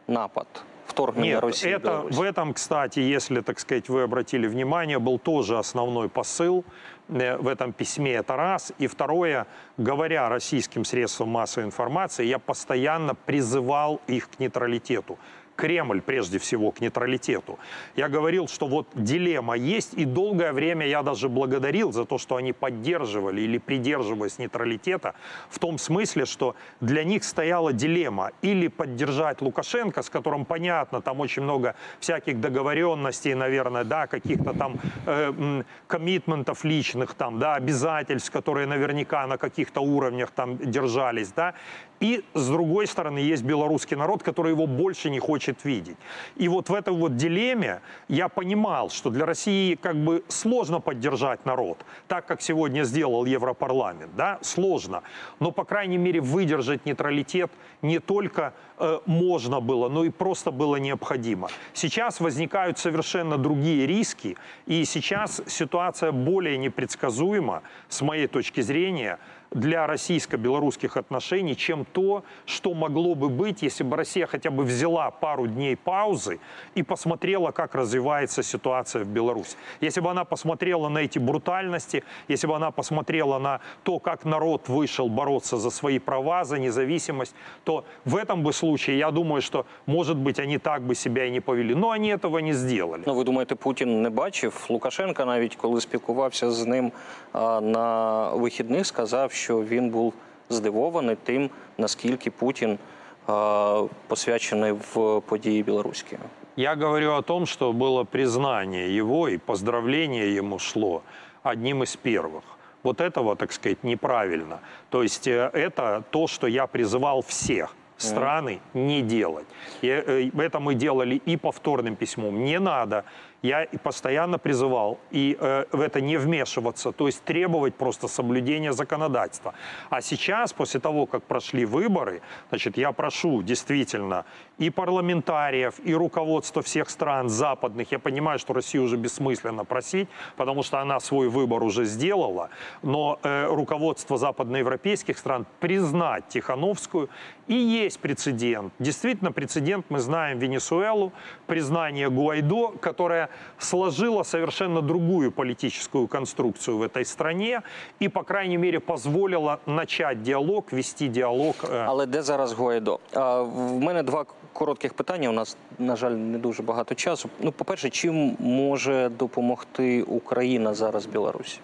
напад 0.08 0.46
вторгнення 0.86 1.34
Нет, 1.34 1.42
Росії 1.42 1.74
в 1.74 1.78
это, 1.78 1.82
Білорусь? 1.82 2.16
в 2.16 2.20
этом, 2.20 2.52
кстати, 2.52 3.00
если, 3.00 3.42
так 3.42 3.60
сказать, 3.60 3.88
вы 3.88 4.02
обратили 4.02 4.46
внимание, 4.48 4.98
был 4.98 5.18
тоже 5.18 5.58
основной 5.58 6.08
посыл 6.08 6.64
э, 7.08 7.36
в 7.36 7.48
этом 7.48 7.72
письме. 7.72 8.12
Это 8.20 8.36
раз. 8.36 8.72
И 8.78 8.86
второе, 8.86 9.46
говоря 9.78 10.28
российским 10.28 10.84
средствам 10.84 11.28
массовой 11.28 11.66
информации, 11.66 12.24
я 12.26 12.38
постоянно 12.38 13.14
призывал 13.14 14.00
их 14.10 14.28
к 14.30 14.38
нейтралитету. 14.40 15.18
Кремль, 15.61 16.01
прежде 16.01 16.39
всего, 16.39 16.71
к 16.71 16.81
нейтралитету. 16.81 17.59
Я 17.95 18.09
говорил, 18.09 18.47
что 18.47 18.67
вот 18.67 18.87
дилемма 18.95 19.55
есть, 19.55 19.93
и 19.93 20.05
долгое 20.05 20.53
время 20.53 20.87
я 20.87 21.03
даже 21.03 21.29
благодарил 21.29 21.91
за 21.91 22.05
то, 22.05 22.17
что 22.17 22.35
они 22.35 22.51
поддерживали 22.51 23.41
или 23.41 23.59
придерживаясь 23.59 24.39
нейтралитета, 24.39 25.13
в 25.51 25.59
том 25.59 25.77
смысле, 25.77 26.25
что 26.25 26.55
для 26.79 27.03
них 27.03 27.23
стояла 27.23 27.73
дилемма 27.73 28.31
или 28.41 28.69
поддержать 28.69 29.41
Лукашенко, 29.41 30.01
с 30.01 30.09
которым 30.09 30.45
понятно, 30.45 30.99
там 30.99 31.19
очень 31.19 31.43
много 31.43 31.75
всяких 31.99 32.41
договоренностей, 32.41 33.35
наверное, 33.35 33.83
да, 33.83 34.07
каких-то 34.07 34.53
там 34.53 34.79
э, 35.05 35.63
коммитментов 35.85 36.63
личных, 36.63 37.13
там, 37.13 37.37
да, 37.37 37.53
обязательств, 37.53 38.31
которые 38.31 38.65
наверняка 38.65 39.27
на 39.27 39.37
каких-то 39.37 39.81
уровнях 39.81 40.31
там 40.31 40.57
держались, 40.57 41.31
да, 41.35 41.53
и 42.01 42.25
с 42.33 42.47
другой 42.47 42.87
стороны 42.87 43.19
есть 43.19 43.43
белорусский 43.43 43.95
народ, 43.95 44.23
который 44.23 44.51
его 44.53 44.65
больше 44.65 45.11
не 45.11 45.19
хочет 45.19 45.50
видеть. 45.63 45.97
И 46.35 46.47
вот 46.47 46.69
в 46.69 46.73
этой 46.73 46.93
вот 46.93 47.15
дилемме 47.15 47.81
я 48.07 48.29
понимал, 48.29 48.89
что 48.89 49.09
для 49.09 49.25
России 49.25 49.75
как 49.75 49.95
бы 49.95 50.23
сложно 50.27 50.79
поддержать 50.79 51.45
народ, 51.45 51.77
так 52.07 52.25
как 52.25 52.41
сегодня 52.41 52.83
сделал 52.83 53.25
Европарламент, 53.25 54.15
да, 54.15 54.39
сложно. 54.41 55.03
Но, 55.39 55.51
по 55.51 55.63
крайней 55.63 55.97
мере, 55.97 56.21
выдержать 56.21 56.85
нейтралитет 56.85 57.51
не 57.81 57.99
только 57.99 58.53
э, 58.77 58.99
можно 59.05 59.59
было, 59.59 59.89
но 59.89 60.03
и 60.03 60.09
просто 60.09 60.51
было 60.51 60.77
необходимо. 60.77 61.49
Сейчас 61.73 62.19
возникают 62.19 62.77
совершенно 62.77 63.37
другие 63.37 63.87
риски, 63.87 64.37
и 64.65 64.85
сейчас 64.85 65.41
ситуация 65.47 66.11
более 66.11 66.57
непредсказуема, 66.57 67.63
с 67.89 68.01
моей 68.01 68.27
точки 68.27 68.61
зрения, 68.61 69.19
для 69.50 69.86
российско-белорусских 69.86 70.96
отношений, 70.96 71.56
чем 71.56 71.84
то, 71.84 72.24
что 72.44 72.74
могло 72.74 73.14
бы 73.14 73.28
быть, 73.28 73.62
если 73.62 73.84
бы 73.84 73.96
Россия 73.96 74.26
хотя 74.26 74.50
бы 74.50 74.64
взяла 74.64 75.10
пару 75.10 75.46
дней 75.46 75.76
паузы 75.76 76.38
и 76.74 76.82
посмотрела, 76.82 77.52
как 77.52 77.74
развивается 77.74 78.42
ситуация 78.42 79.04
в 79.04 79.08
Беларуси. 79.08 79.56
Если 79.80 80.00
бы 80.00 80.10
она 80.10 80.24
посмотрела 80.24 80.88
на 80.88 80.98
эти 80.98 81.18
брутальности, 81.18 82.04
если 82.28 82.46
бы 82.46 82.56
она 82.56 82.70
посмотрела 82.70 83.38
на 83.38 83.60
то, 83.82 83.98
как 83.98 84.24
народ 84.24 84.68
вышел 84.68 85.08
бороться 85.08 85.56
за 85.56 85.70
свои 85.70 85.98
права, 85.98 86.44
за 86.44 86.58
независимость, 86.58 87.34
то 87.64 87.84
в 88.04 88.16
этом 88.16 88.42
бы 88.42 88.52
случае, 88.52 88.98
я 88.98 89.10
думаю, 89.10 89.42
что, 89.42 89.64
может 89.86 90.16
быть, 90.16 90.38
они 90.38 90.58
так 90.58 90.82
бы 90.82 90.94
себя 90.94 91.24
и 91.24 91.30
не 91.30 91.40
повели. 91.40 91.74
Но 91.74 91.90
они 91.90 92.08
этого 92.08 92.38
не 92.38 92.52
сделали. 92.52 93.02
Ну, 93.06 93.14
ви 93.14 93.24
думаєте, 93.24 93.54
Путін 93.54 94.02
не 94.02 94.10
бачив? 94.10 94.66
Лукашенка 94.68 95.24
навіть 95.24 95.56
коли 95.56 95.80
спілкувався 95.80 96.50
з 96.50 96.66
ним 96.66 96.92
а, 97.32 97.60
на 97.60 98.28
вихідних, 98.30 98.86
сказав, 98.86 99.32
що 99.40 99.62
він 99.62 99.90
був 99.90 100.14
здивований 100.50 101.16
тим, 101.24 101.50
наскільки 101.78 102.30
Путін 102.30 102.78
а, 103.26 103.82
посвячений 104.06 104.72
в 104.72 105.20
події 105.20 105.62
білоруські. 105.62 106.16
Я 106.56 106.74
говорю 106.74 107.12
о 107.12 107.22
том, 107.22 107.46
что 107.46 107.72
было 107.72 108.04
признание 108.04 108.96
его 108.96 109.28
и 109.28 109.36
поздравление 109.36 110.34
ему 110.38 110.58
шло 110.58 111.02
одним 111.42 111.82
из 111.82 111.96
первых. 111.96 112.42
Вот 112.82 113.00
этого, 113.00 113.36
так 113.36 113.52
сказать, 113.52 113.84
неправильно. 113.84 114.60
То 114.90 115.02
есть 115.02 115.26
э, 115.26 115.50
это 115.52 116.02
то, 116.10 116.26
что 116.26 116.46
я 116.46 116.66
призывал 116.66 117.20
всех 117.20 117.74
страны 118.01 118.59
не 118.73 119.01
делать. 119.01 119.47
И 119.81 119.87
э, 119.87 120.29
это 120.37 120.59
мы 120.59 120.75
делали 120.75 121.15
и 121.15 121.37
повторным 121.37 121.95
письмом. 121.95 122.43
Не 122.43 122.59
надо. 122.59 123.05
Я 123.41 123.63
и 123.63 123.77
постоянно 123.77 124.37
призывал 124.37 124.99
и 125.09 125.35
э, 125.39 125.65
в 125.71 125.81
это 125.81 125.99
не 125.99 126.17
вмешиваться, 126.17 126.91
то 126.91 127.07
есть 127.07 127.23
требовать 127.23 127.73
просто 127.73 128.07
соблюдения 128.07 128.71
законодательства. 128.71 129.55
А 129.89 130.01
сейчас, 130.01 130.53
после 130.53 130.79
того, 130.79 131.07
как 131.07 131.23
прошли 131.23 131.65
выборы, 131.65 132.21
значит, 132.49 132.77
я 132.77 132.91
прошу 132.91 133.41
действительно 133.41 134.25
и 134.59 134.69
парламентариев, 134.69 135.79
и 135.83 135.95
руководство 135.95 136.61
всех 136.61 136.89
стран 136.91 137.29
западных. 137.29 137.91
Я 137.91 137.97
понимаю, 137.97 138.37
что 138.37 138.53
Россию 138.53 138.83
уже 138.83 138.97
бессмысленно 138.97 139.65
просить, 139.65 140.07
потому 140.37 140.61
что 140.61 140.79
она 140.79 140.99
свой 140.99 141.27
выбор 141.27 141.63
уже 141.63 141.85
сделала, 141.85 142.49
но 142.83 143.17
э, 143.23 143.47
руководство 143.47 144.17
западноевропейских 144.17 145.17
стран 145.17 145.47
признать 145.59 146.27
Тихановскую. 146.27 147.09
И 147.47 147.55
есть 147.55 147.90
прецедент. 148.00 148.72
Действительно, 148.78 149.32
прецедент, 149.32 149.86
мы 149.90 149.98
знаем 149.98 150.38
Венесуэлу, 150.38 151.12
признание 151.46 152.08
Гуайдо, 152.08 152.68
которая 152.80 153.28
сложила 153.58 154.22
совершенно 154.24 154.82
другую 154.82 155.32
политическую 155.32 156.06
конструкцию 156.06 156.78
в 156.78 156.82
этой 156.82 157.04
стране 157.04 157.62
и, 158.02 158.08
по 158.08 158.22
крайней 158.22 158.56
мере, 158.56 158.78
позволила 158.80 159.58
начать 159.66 160.22
диалог, 160.22 160.72
вести 160.72 161.08
диалог. 161.08 161.56
э, 161.62 161.84
Але 161.86 162.06
де 162.06 162.22
зараз 162.22 162.52
Гуайдо? 162.52 162.98
А, 163.14 163.42
в 163.42 163.80
мене 163.80 164.02
два 164.02 164.24
коротких 164.52 164.94
питання. 164.94 165.28
У 165.28 165.32
нас, 165.32 165.56
на 165.78 165.96
жаль, 165.96 166.12
не 166.12 166.38
дуже 166.38 166.62
багато 166.62 166.94
часу. 166.94 167.28
Ну, 167.40 167.52
по-перше, 167.52 167.90
чим 167.90 168.36
може 168.40 169.08
допомогти 169.08 170.02
Україна 170.02 170.74
зараз 170.74 171.06
Білорусі? 171.06 171.58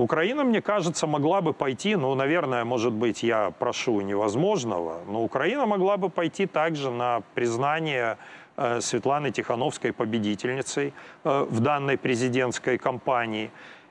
Украина, 0.00 0.44
мне 0.44 0.62
кажется, 0.62 1.06
могла 1.06 1.42
бы 1.42 1.52
пойти, 1.52 1.94
ну, 1.94 2.14
наверное, 2.14 2.64
может 2.64 2.92
быть, 2.92 3.22
я 3.22 3.50
прошу 3.58 4.00
невозможного, 4.00 5.00
но 5.06 5.22
Украина 5.22 5.66
могла 5.66 5.98
бы 5.98 6.08
пойти 6.08 6.46
также 6.46 6.90
на 6.90 7.20
признание 7.34 8.16
э, 8.56 8.80
Светланы 8.80 9.30
Тихановской 9.30 9.92
победительницей 9.92 10.94
э, 11.24 11.46
в 11.50 11.60
данной 11.60 11.98
президентской 11.98 12.78
кампании. 12.78 13.50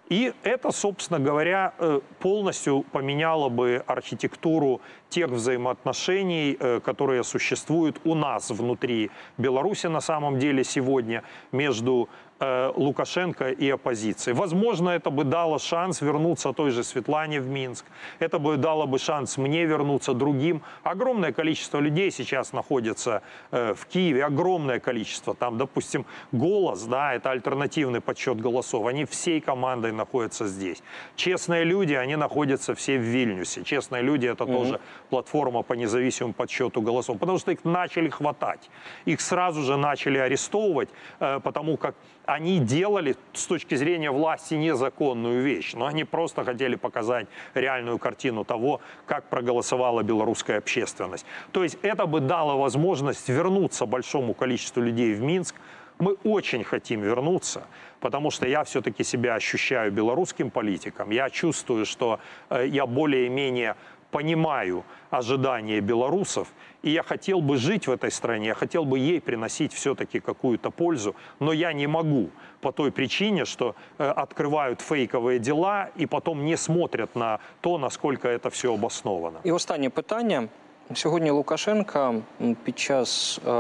И 0.10 0.34
это, 0.42 0.72
собственно 0.72 1.20
говоря, 1.20 1.74
э, 1.78 2.00
полностью 2.20 2.84
поменяло 2.92 3.50
бы 3.50 3.84
архитектуру 3.86 4.82
тех 5.10 5.30
взаимоотношений, 5.30 6.58
э, 6.60 6.80
которые 6.80 7.24
существуют 7.24 8.02
у 8.04 8.16
нас 8.16 8.50
внутри 8.50 9.12
Беларуси 9.38 9.86
на 9.86 10.02
самом 10.02 10.40
деле 10.40 10.64
сегодня 10.64 11.22
между 11.52 12.10
Лукашенко 12.40 13.50
и 13.50 13.70
оппозицией. 13.70 14.36
Возможно, 14.36 14.90
это 14.90 15.10
бы 15.10 15.24
дало 15.24 15.60
шанс 15.60 16.02
вернуться 16.02 16.54
той 16.54 16.72
же 16.72 16.84
Светлане 16.84 17.42
в 17.42 17.48
Минск. 17.48 17.86
Это 18.20 18.40
бы 18.40 18.58
дало 18.58 18.88
бы 18.88 18.98
шанс 18.98 19.38
мне 19.38 19.66
вернуться 19.66 20.14
другим. 20.14 20.62
Огромное 20.84 21.34
количество 21.34 21.80
людей 21.80 22.12
сейчас 22.12 22.54
находится 22.54 23.22
э, 23.52 23.74
в 23.74 23.86
Киеве, 23.88 24.24
огромное 24.24 24.80
количество. 24.80 25.36
Там, 25.36 25.58
допустим, 25.58 26.06
«Голос», 26.32 26.84
да, 26.84 27.14
это 27.14 27.32
альтернативный 27.32 28.00
подсчет 28.00 28.40
голосов. 28.40 28.88
Они 28.88 29.04
всей 29.06 29.42
командой 29.42 29.92
находятся 29.92 30.48
здесь. 30.48 30.82
Честные 31.16 31.66
люди, 31.66 31.94
они 31.94 32.16
находятся 32.16 32.74
все 32.74 32.98
в 32.98 33.02
Вильнюсе. 33.02 33.64
Честные 33.64 34.02
люди– 34.02 34.28
это 34.28 34.46
тоже 34.46 34.80
платформа 35.10 35.62
по 35.64 35.74
независимому 35.74 36.34
подсчету 36.34 36.82
голосов. 36.82 37.20
Потому 37.20 37.38
что 37.38 37.52
их 37.52 37.66
начали 37.66 38.10
хватать. 38.10 38.70
Их 39.06 39.20
сразу 39.20 39.62
же 39.62 39.76
начали 39.78 40.18
арестовывать, 40.18 40.90
э, 41.20 41.40
потому 41.44 41.78
как 41.78 41.96
они 42.30 42.60
делали 42.60 43.16
с 43.34 43.48
точки 43.48 43.76
зрения 43.76 44.12
власти 44.12 44.54
незаконную 44.54 45.42
вещь, 45.42 45.74
но 45.74 45.88
они 45.88 46.04
просто 46.04 46.44
хотели 46.44 46.76
показать 46.76 47.28
реальную 47.56 47.98
картину 47.98 48.44
того, 48.44 48.82
как 49.08 49.30
проголосовала 49.30 50.04
белорусская 50.04 50.60
общественность. 50.60 51.26
То 51.52 51.64
есть 51.64 51.78
это 51.82 52.06
бы 52.06 52.20
дало 52.20 52.58
возможность 52.58 53.28
вернуться 53.30 53.88
большому 53.88 54.36
количеству 54.36 54.82
людей 54.82 55.16
в 55.16 55.22
Минск. 55.22 55.56
Мы 55.98 56.14
очень 56.24 56.64
хотим 56.64 57.02
вернуться, 57.02 57.66
потому 58.00 58.32
что 58.32 58.48
я 58.48 58.64
все-таки 58.64 59.04
себя 59.04 59.34
ощущаю 59.34 59.92
белорусским 59.92 60.52
политиком. 60.52 61.10
Я 61.10 61.30
чувствую, 61.30 61.86
что 61.86 62.20
э, 62.50 62.68
я 62.68 62.86
более-менее 62.86 63.76
понимаю 64.11 64.83
ожидания 65.11 65.81
белорусов, 65.81 66.49
и 66.85 66.91
я 66.91 67.03
хотел 67.03 67.41
бы 67.41 67.57
жить 67.57 67.87
в 67.89 67.91
этой 67.91 68.11
стране, 68.11 68.47
я 68.47 68.55
хотел 68.55 68.85
бы 68.85 68.99
ей 68.99 69.21
приносить 69.21 69.73
все-таки 69.73 70.21
какую-то 70.21 70.71
пользу, 70.71 71.15
но 71.41 71.53
я 71.53 71.73
не 71.73 71.87
могу 71.89 72.29
по 72.61 72.73
той 72.73 72.91
причине, 72.91 73.45
что 73.45 73.75
э, 73.99 74.09
открывают 74.09 74.81
фейковые 74.81 75.39
дела 75.39 75.89
и 76.01 76.07
потом 76.07 76.45
не 76.45 76.57
смотрят 76.57 77.17
на 77.17 77.39
то, 77.61 77.79
насколько 77.79 78.29
это 78.29 78.49
все 78.51 78.69
обосновано. 78.69 79.39
І 79.45 79.53
останнє 79.53 79.91
питання. 79.91 80.49
Сьогодні 80.95 81.31
Лукашенка 81.31 82.09
м, 82.41 82.57
під 82.65 82.79
час 82.79 83.41
е, 83.47 83.51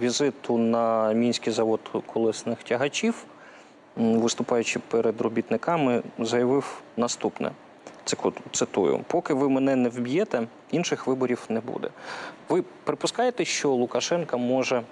візиту 0.00 0.58
на 0.58 1.12
мінський 1.12 1.52
завод 1.52 1.80
колесних 2.06 2.62
тягачів, 2.62 3.24
м, 3.98 4.20
виступаючи 4.20 4.78
перед 4.78 5.20
робітниками, 5.20 6.02
заявив 6.18 6.82
наступне. 6.96 7.50
Цику- 8.04 8.32
Цитую: 8.52 9.04
поки 9.06 9.34
ви 9.34 9.48
мене 9.48 9.76
не 9.76 9.88
вб'єте, 9.88 10.46
інших 10.70 11.06
виборів 11.06 11.44
не 11.48 11.60
буде. 11.60 11.88
Ви 12.48 12.64
припускаєте, 12.84 13.44
що 13.44 13.70
Лукашенка 13.70 14.36
може 14.36 14.82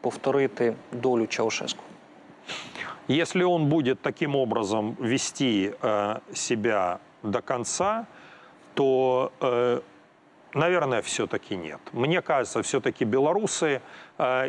повторити 0.00 0.74
долю 0.92 1.26
Чаушеску? 1.26 1.82
Если 3.08 3.44
он 3.44 3.68
будет 3.68 4.00
таким 4.00 4.36
образом 4.36 4.96
вести 4.98 5.74
э, 5.82 6.20
себя 6.34 6.98
до 7.22 7.42
конца, 7.42 8.06
то 8.74 9.30
э, 9.40 9.80
Наверное, 10.54 11.02
все-таки 11.02 11.56
нет. 11.56 11.80
Мне 11.92 12.22
кажется, 12.22 12.62
все-таки 12.62 13.04
белорусы, 13.04 13.66
э, 13.66 13.80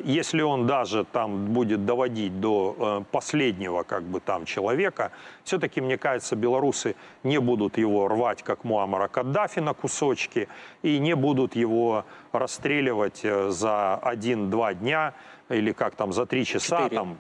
если 0.05 0.43
он 0.43 0.67
даже 0.67 1.05
там 1.05 1.47
будет 1.47 1.85
доводить 1.87 2.41
до 2.41 2.75
э, 2.79 3.05
последнего 3.13 3.85
как 3.85 4.03
бы 4.03 4.19
там 4.21 4.45
человека, 4.45 5.13
все-таки, 5.45 5.81
мне 5.81 5.97
кажется, 5.97 6.35
белорусы 6.35 6.97
не 7.23 7.39
будут 7.39 7.79
его 7.79 8.09
рвать, 8.09 8.43
как 8.43 8.65
Муаммара 8.65 9.07
Каддафи 9.09 9.61
на 9.61 9.73
кусочки, 9.75 10.49
и 10.83 10.99
не 10.99 11.15
будут 11.15 11.55
его 11.55 12.05
расстреливать 12.33 13.21
э, 13.25 13.51
за 13.51 13.95
один-два 13.97 14.75
дня 14.75 15.15
или 15.49 15.71
как 15.73 15.95
там 15.95 16.13
за 16.13 16.27
три 16.27 16.45
часа 16.45 16.79
Четыре. 16.85 16.97
там 16.97 17.19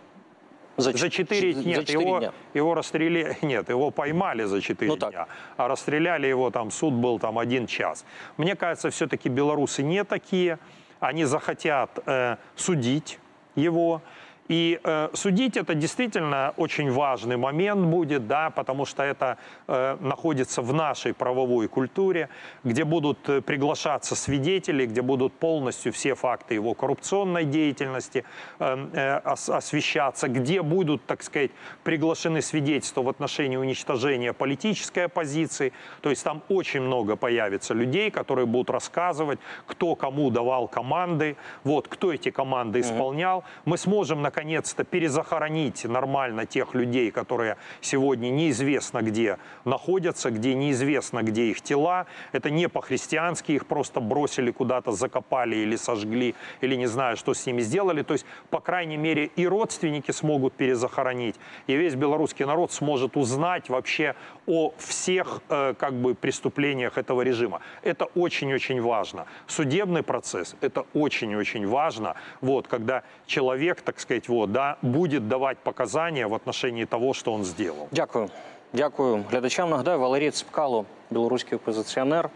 За, 0.76 0.92
за 0.92 1.10
4 1.10 1.52
за 1.52 1.64
нет, 1.64 1.80
четыре 1.86 2.00
его, 2.04 2.18
дня. 2.18 2.32
его 2.54 2.74
расстреляли, 2.74 3.36
нет, 3.42 3.68
его 3.68 3.90
поймали 3.90 4.44
за 4.44 4.60
4 4.60 4.90
Ну 4.90 4.96
так. 4.96 5.10
дня, 5.10 5.26
а 5.56 5.68
расстреляли 5.68 6.26
его, 6.26 6.50
там 6.50 6.70
суд 6.70 6.94
был 6.94 7.18
там 7.18 7.38
один 7.38 7.66
час. 7.66 8.04
Мне 8.38 8.56
кажется, 8.56 8.90
все-таки 8.90 9.28
белорусы 9.28 9.82
не 9.82 10.04
такие, 10.04 10.58
они 11.00 11.24
захотят 11.24 11.98
э, 12.06 12.36
судить 12.54 13.18
его, 13.54 14.02
и 14.50 14.80
э, 14.82 15.10
судить 15.14 15.56
это 15.56 15.74
действительно 15.76 16.54
очень 16.56 16.90
важный 16.90 17.36
момент 17.36 17.86
будет, 17.86 18.26
да, 18.26 18.50
потому 18.50 18.84
что 18.84 19.04
это 19.04 19.38
э, 19.68 19.96
находится 20.00 20.60
в 20.60 20.74
нашей 20.74 21.14
правовой 21.14 21.68
культуре, 21.68 22.28
где 22.64 22.82
будут 22.82 23.28
э, 23.28 23.42
приглашаться 23.42 24.16
свидетели, 24.16 24.86
где 24.86 25.02
будут 25.02 25.32
полностью 25.34 25.92
все 25.92 26.16
факты 26.16 26.54
его 26.54 26.74
коррупционной 26.74 27.44
деятельности 27.44 28.24
э, 28.58 28.88
э, 28.92 29.20
ос- 29.24 29.48
освещаться, 29.48 30.26
где 30.26 30.62
будут, 30.62 31.06
так 31.06 31.22
сказать, 31.22 31.52
приглашены 31.84 32.42
свидетельства 32.42 33.02
в 33.02 33.08
отношении 33.08 33.56
уничтожения 33.56 34.32
политической 34.32 35.04
оппозиции. 35.04 35.72
То 36.00 36.10
есть 36.10 36.24
там 36.24 36.42
очень 36.48 36.80
много 36.80 37.14
появится 37.14 37.72
людей, 37.72 38.10
которые 38.10 38.46
будут 38.46 38.70
рассказывать, 38.70 39.38
кто 39.66 39.94
кому 39.94 40.28
давал 40.30 40.66
команды, 40.66 41.36
вот, 41.62 41.86
кто 41.86 42.12
эти 42.12 42.32
команды 42.32 42.80
исполнял. 42.80 43.44
Мы 43.64 43.78
сможем, 43.78 44.22
наконец-то, 44.40 44.85
перезахоронить 44.85 45.85
нормально 45.85 46.46
тех 46.46 46.74
людей, 46.74 47.11
которые 47.11 47.59
сегодня 47.83 48.31
неизвестно 48.31 49.03
где 49.03 49.37
находятся, 49.66 50.31
где 50.31 50.55
неизвестно, 50.55 51.22
где 51.22 51.50
их 51.50 51.61
тела. 51.61 52.07
Это 52.33 52.48
не 52.48 52.66
по-христиански, 52.68 53.53
их 53.53 53.66
просто 53.66 54.00
бросили 54.00 54.50
куда-то, 54.50 54.92
закопали 54.92 55.57
или 55.57 55.76
сожгли, 55.76 56.35
или 56.62 56.74
не 56.74 56.87
знаю, 56.87 57.18
что 57.18 57.35
с 57.35 57.44
ними 57.46 57.61
сделали. 57.61 58.03
То 58.03 58.14
есть, 58.14 58.24
по 58.48 58.61
крайней 58.61 58.96
мере, 58.96 59.26
и 59.26 59.46
родственники 59.46 60.11
смогут 60.11 60.55
перезахоронить, 60.55 61.37
и 61.66 61.76
весь 61.76 61.94
белорусский 61.94 62.46
народ 62.46 62.72
сможет 62.72 63.18
узнать 63.18 63.68
вообще 63.68 64.14
о 64.46 64.72
всех 64.79 65.42
э, 65.50 65.74
как 65.79 65.92
бы 65.92 66.14
преступлениях 66.14 66.96
этого 66.96 67.20
режима. 67.20 67.61
Это 67.83 68.07
очень-очень 68.14 68.81
важно. 68.81 69.26
Судебный 69.46 70.03
процесс– 70.03 70.57
это 70.62 70.87
очень-очень 70.94 71.66
важно. 71.66 72.14
Вот, 72.40 72.68
когда 72.68 73.03
человек, 73.26 73.83
так 73.83 74.00
сказать, 74.00 74.29
вот, 74.30 74.52
да, 74.52 74.76
будет 74.82 75.28
давать 75.28 75.58
показания 75.58 76.26
в 76.26 76.34
отношении 76.34 76.84
того, 76.84 77.12
что 77.12 77.32
он 77.32 77.44
сделал. 77.44 77.88
Дякую. 77.90 78.30
Дякую 78.72 79.24
глядачам. 79.30 79.70
Нагадаю, 79.70 79.98
Валерій 79.98 80.30
Ципкало, 80.30 80.84
білоруський 81.10 81.56
опозиціонер, 81.56 82.30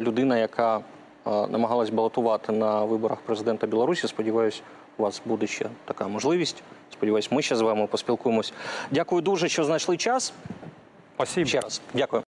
людина, 0.00 0.38
яка 0.38 0.76
е, 0.76 0.82
намагалась 1.24 1.90
балотувати 1.90 2.52
на 2.52 2.84
виборах 2.84 3.18
президента 3.20 3.66
Білорусі. 3.66 4.08
Сподіваюсь, 4.08 4.62
у 4.98 5.02
вас 5.02 5.22
буде 5.24 5.46
ще 5.46 5.66
така 5.84 6.08
можливість. 6.08 6.62
Сподіваюсь, 6.92 7.32
ми 7.32 7.42
ще 7.42 7.56
з 7.56 7.60
вами 7.60 7.86
поспілкуємось. 7.86 8.52
Дякую 8.90 9.22
дуже, 9.22 9.48
що 9.48 9.64
знайшли 9.64 9.96
час. 9.96 10.32
Спасибо. 11.14 11.46
Ще 11.46 11.60
раз. 11.60 11.80
Дякую. 11.94 12.23